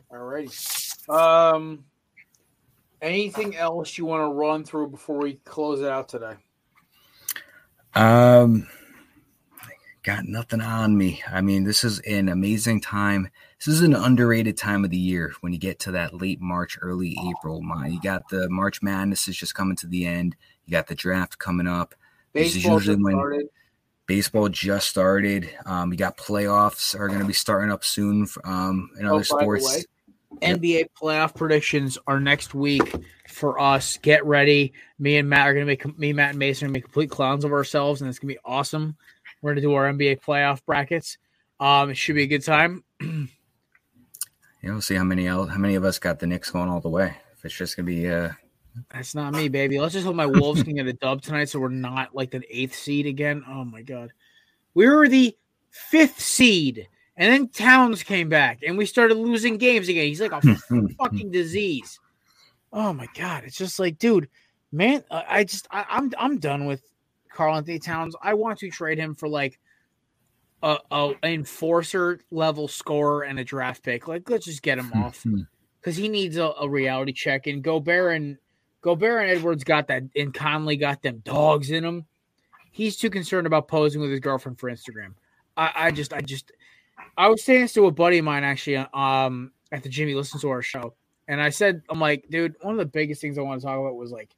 [0.09, 0.49] All right.
[1.09, 1.83] Um
[3.01, 6.35] anything else you want to run through before we close it out today?
[7.93, 8.67] Um
[10.03, 11.23] got nothing on me.
[11.31, 13.29] I mean, this is an amazing time
[13.65, 16.77] this is an underrated time of the year when you get to that late March,
[16.81, 17.61] early April.
[17.61, 20.35] My, you got the March Madness is just coming to the end.
[20.65, 21.95] You got the draft coming up.
[22.33, 23.47] Baseball just started.
[24.05, 25.49] Baseball just started.
[25.65, 29.23] Um, we got playoffs are going to be starting up soon um, in oh, other
[29.23, 29.85] sports.
[30.41, 32.93] NBA playoff predictions are next week
[33.29, 33.95] for us.
[34.01, 34.73] Get ready.
[34.99, 36.83] Me and Matt are going to make me, Matt and Mason are going to make
[36.83, 38.97] complete clowns of ourselves, and it's going to be awesome.
[39.43, 41.17] We're going to do our NBA playoff brackets.
[41.59, 42.85] Um, it should be a good time.
[43.01, 43.27] you
[44.63, 47.17] know, see how many how many of us got the Knicks going all the way.
[47.33, 48.29] If it's just gonna be uh
[48.89, 49.79] that's not me, baby.
[49.79, 52.41] Let's just hope my Wolves can get a dub tonight so we're not like the
[52.49, 53.43] eighth seed again.
[53.47, 54.13] Oh my god.
[54.73, 55.37] We were the
[55.69, 56.87] fifth seed,
[57.17, 60.07] and then Towns came back and we started losing games again.
[60.07, 60.41] He's like a
[60.97, 61.99] fucking disease.
[62.71, 63.43] Oh my god.
[63.43, 64.29] It's just like, dude,
[64.71, 66.81] man, I just I, I'm I'm done with
[67.33, 68.15] Karl-Anthony Towns.
[68.21, 69.59] I want to trade him for like
[70.61, 74.07] a, a enforcer level scorer and a draft pick.
[74.07, 75.25] Like, let's just get him hmm, off
[75.81, 76.01] because hmm.
[76.01, 77.47] he needs a, a, reality check.
[77.47, 78.37] And Gobert and
[78.81, 82.05] Gobert and Edwards got that, and Conley got them dogs in him.
[82.71, 85.13] He's too concerned about posing with his girlfriend for Instagram.
[85.55, 86.51] I, I just, I just,
[87.17, 90.41] I was saying this to a buddy of mine actually, um, at the Jimmy listens
[90.41, 90.95] to our show,
[91.27, 93.79] and I said, I'm like, dude, one of the biggest things I want to talk
[93.79, 94.31] about was like,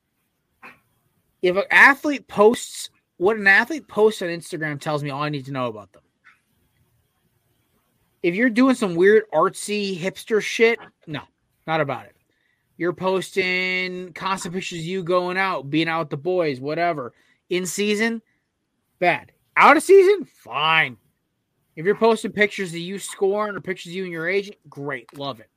[1.45, 5.45] if an athlete posts what an athlete posts on Instagram tells me all I need
[5.45, 6.01] to know about them
[8.25, 11.21] if you're doing some weird artsy hipster shit, no,
[11.67, 12.15] not about it.
[12.75, 17.13] You're posting constant pictures of you going out, being out with the boys, whatever.
[17.51, 18.23] In season,
[18.97, 19.31] bad.
[19.55, 20.97] Out of season, fine.
[21.75, 25.15] If you're posting pictures of you scoring or pictures of you and your agent, great,
[25.15, 25.51] love it.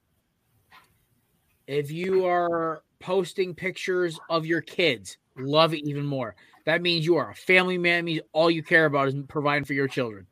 [1.67, 6.35] If you are posting pictures of your kids, love it even more.
[6.65, 8.01] That means you are a family man.
[8.01, 10.27] It means all you care about is providing for your children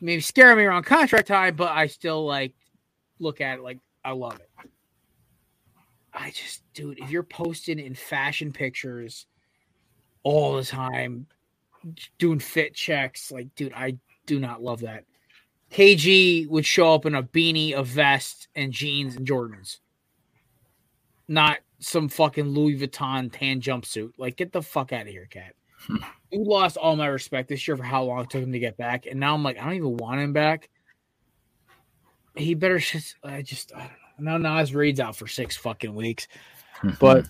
[0.00, 2.54] maybe scare me around contract time, but I still like
[3.18, 4.50] look at it like I love it.
[6.12, 9.26] I just, dude, if you're posting in fashion pictures
[10.22, 11.26] all the time,
[12.18, 13.30] doing fit checks.
[13.30, 15.04] Like, dude, I do not love that.
[15.70, 19.78] KG would show up in a beanie, a vest, and jeans and Jordans.
[21.28, 24.12] Not some fucking Louis Vuitton tan jumpsuit.
[24.18, 25.54] Like, get the fuck out of here, cat.
[25.78, 25.96] Hmm.
[26.32, 28.76] you lost all my respect this year for how long it took him to get
[28.76, 30.70] back, and now I'm like, I don't even want him back.
[32.34, 34.38] He better just, I just, I don't know.
[34.38, 36.28] Now Naz Reid's out for six fucking weeks,
[36.80, 36.90] hmm.
[36.98, 37.26] but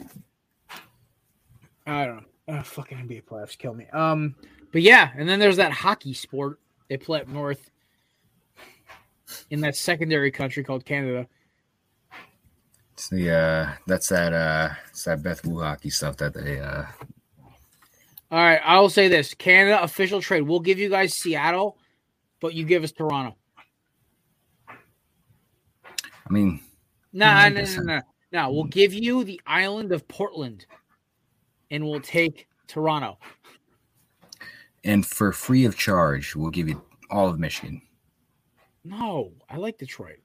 [1.86, 2.22] I don't know.
[2.49, 3.86] Oh, fucking NBA playoffs kill me.
[3.92, 4.36] Um,
[4.72, 7.70] but yeah, and then there's that hockey sport they play up north
[9.51, 11.26] in that secondary country called Canada.
[12.97, 16.84] It's the uh that's that uh it's that Beth Wu hockey stuff that they uh
[18.30, 20.40] All right, I will say this: Canada official trade.
[20.42, 21.76] We'll give you guys Seattle,
[22.40, 23.36] but you give us Toronto.
[24.68, 26.59] I mean
[27.12, 28.01] No, no, no, no,
[28.32, 28.51] no.
[28.51, 30.64] We'll give you the island of Portland,
[31.70, 33.18] and we'll take Toronto.
[34.84, 36.80] and for free of charge, we'll give you
[37.11, 37.82] all of Michigan.
[38.84, 40.20] No, I like Detroit.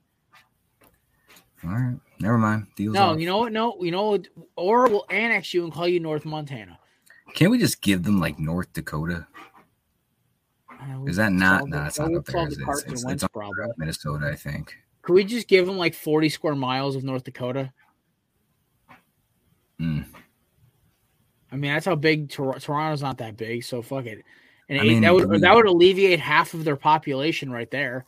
[1.64, 1.96] All right.
[2.22, 2.68] Never mind.
[2.76, 3.20] Deals No, off.
[3.20, 3.52] you know what?
[3.52, 4.16] No, you know,
[4.54, 6.78] or we'll annex you and call you North Montana.
[7.34, 9.26] Can't we just give them like North Dakota?
[11.06, 12.46] Is that not no, it's not up there.
[12.46, 13.70] It's, it's, it's, it's problem.
[13.76, 14.72] Minnesota, I think.
[15.02, 17.72] Could we just give them like 40 square miles of North Dakota?
[19.80, 20.06] Mm.
[21.50, 24.22] I mean, that's how big Tor- Toronto's not that big, so fuck it.
[24.68, 28.06] And I mean, that would we- that would alleviate half of their population right there.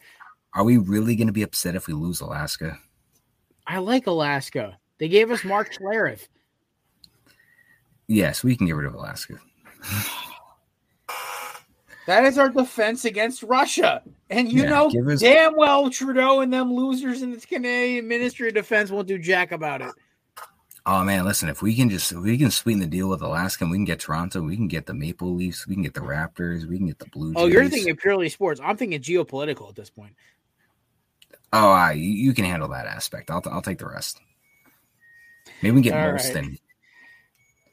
[0.54, 2.78] Are we really going to be upset if we lose Alaska?
[3.66, 4.78] I like Alaska.
[4.98, 6.28] They gave us Mark Schlereth.
[8.06, 9.38] Yes, we can get rid of Alaska.
[12.06, 14.02] That is our defense against Russia.
[14.28, 18.06] And you Yeah, know give us- damn well Trudeau and them losers in the Canadian
[18.06, 19.90] Ministry of Defense won't do jack about it.
[20.84, 23.64] Oh man, listen, if we can just if we can sweeten the deal with Alaska
[23.64, 26.00] and we can get Toronto, we can get the Maple Leafs, we can get the
[26.02, 27.42] Raptors, we can get the Blue Jays.
[27.42, 28.60] Oh, you're thinking purely sports.
[28.62, 30.12] I'm thinking geopolitical at this point.
[31.56, 33.30] Oh, I, you you can handle that aspect.
[33.30, 34.20] I'll I'll take the rest.
[35.62, 36.20] Maybe we can get All right.
[36.20, 36.58] Molson.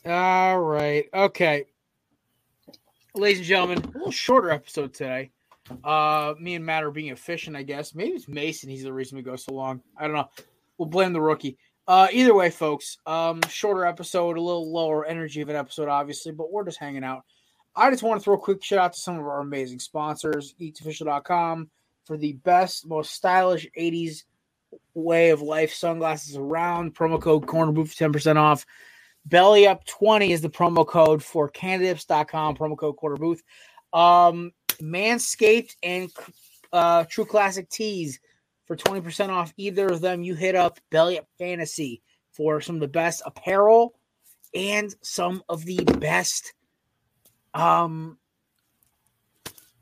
[0.05, 1.05] All right.
[1.11, 1.65] Okay.
[3.15, 5.32] Ladies and gentlemen, a little shorter episode today.
[5.84, 7.95] Uh me and Matt are being efficient, I guess.
[7.95, 9.82] Maybe it's Mason, he's the reason we go so long.
[9.97, 10.29] I don't know.
[10.77, 11.57] We'll blame the rookie.
[11.88, 12.99] Uh either way, folks.
[13.07, 17.03] Um shorter episode, a little lower energy of an episode, obviously, but we're just hanging
[17.03, 17.23] out.
[17.75, 20.53] I just want to throw a quick shout out to some of our amazing sponsors,
[20.61, 21.71] eatsofficial.com
[22.05, 24.23] for the best, most stylish 80s
[24.93, 26.95] way of life sunglasses around.
[26.95, 28.65] Promo code corner boot for 10% off.
[29.25, 33.43] Belly up 20 is the promo code for candidates.com, promo code quarter booth.
[33.93, 36.09] Um, Manscaped and
[36.73, 38.19] uh, True Classic Tees
[38.65, 40.23] for 20% off either of them.
[40.23, 43.93] You hit up Belly Up Fantasy for some of the best apparel
[44.53, 46.53] and some of the best
[47.53, 48.17] um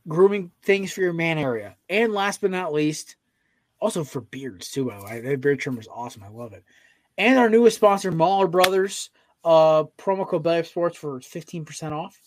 [0.09, 1.77] grooming things for your man area.
[1.87, 3.15] And last but not least,
[3.79, 4.85] also for beards too.
[4.85, 6.23] By the way, that beard trimmer is awesome.
[6.23, 6.63] I love it.
[7.17, 9.09] And our newest sponsor, Mahler Brothers,
[9.43, 12.19] uh, promo code Belly Sports for 15% off.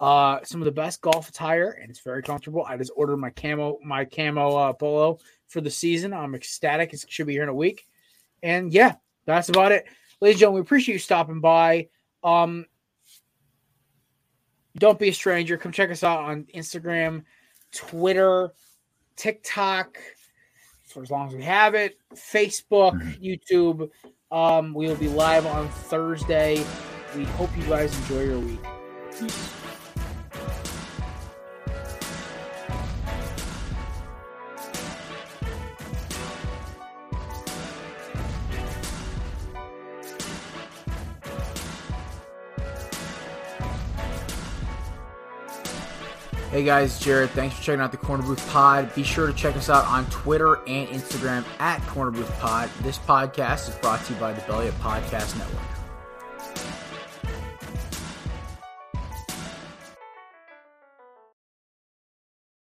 [0.00, 2.64] Uh, some of the best golf attire, and it's very comfortable.
[2.66, 6.12] I just ordered my camo, my camo uh, polo for the season.
[6.12, 6.92] I'm ecstatic.
[6.92, 7.86] It should be here in a week.
[8.42, 9.86] And yeah, that's about it.
[10.20, 11.88] Ladies and gentlemen, we appreciate you stopping by.
[12.22, 12.66] Um,
[14.78, 15.56] don't be a stranger.
[15.56, 17.24] Come check us out on Instagram,
[17.72, 18.52] Twitter,
[19.16, 19.98] TikTok,
[20.84, 23.90] for as long as we have it, Facebook, YouTube.
[24.30, 26.64] Um, we will be live on Thursday.
[27.16, 28.60] We hope you guys enjoy your week.
[46.54, 47.30] Hey guys, Jared.
[47.30, 48.94] Thanks for checking out the Corner Booth Pod.
[48.94, 52.70] Be sure to check us out on Twitter and Instagram at Corner Booth Pod.
[52.82, 55.73] This podcast is brought to you by the Belly Up Podcast Network.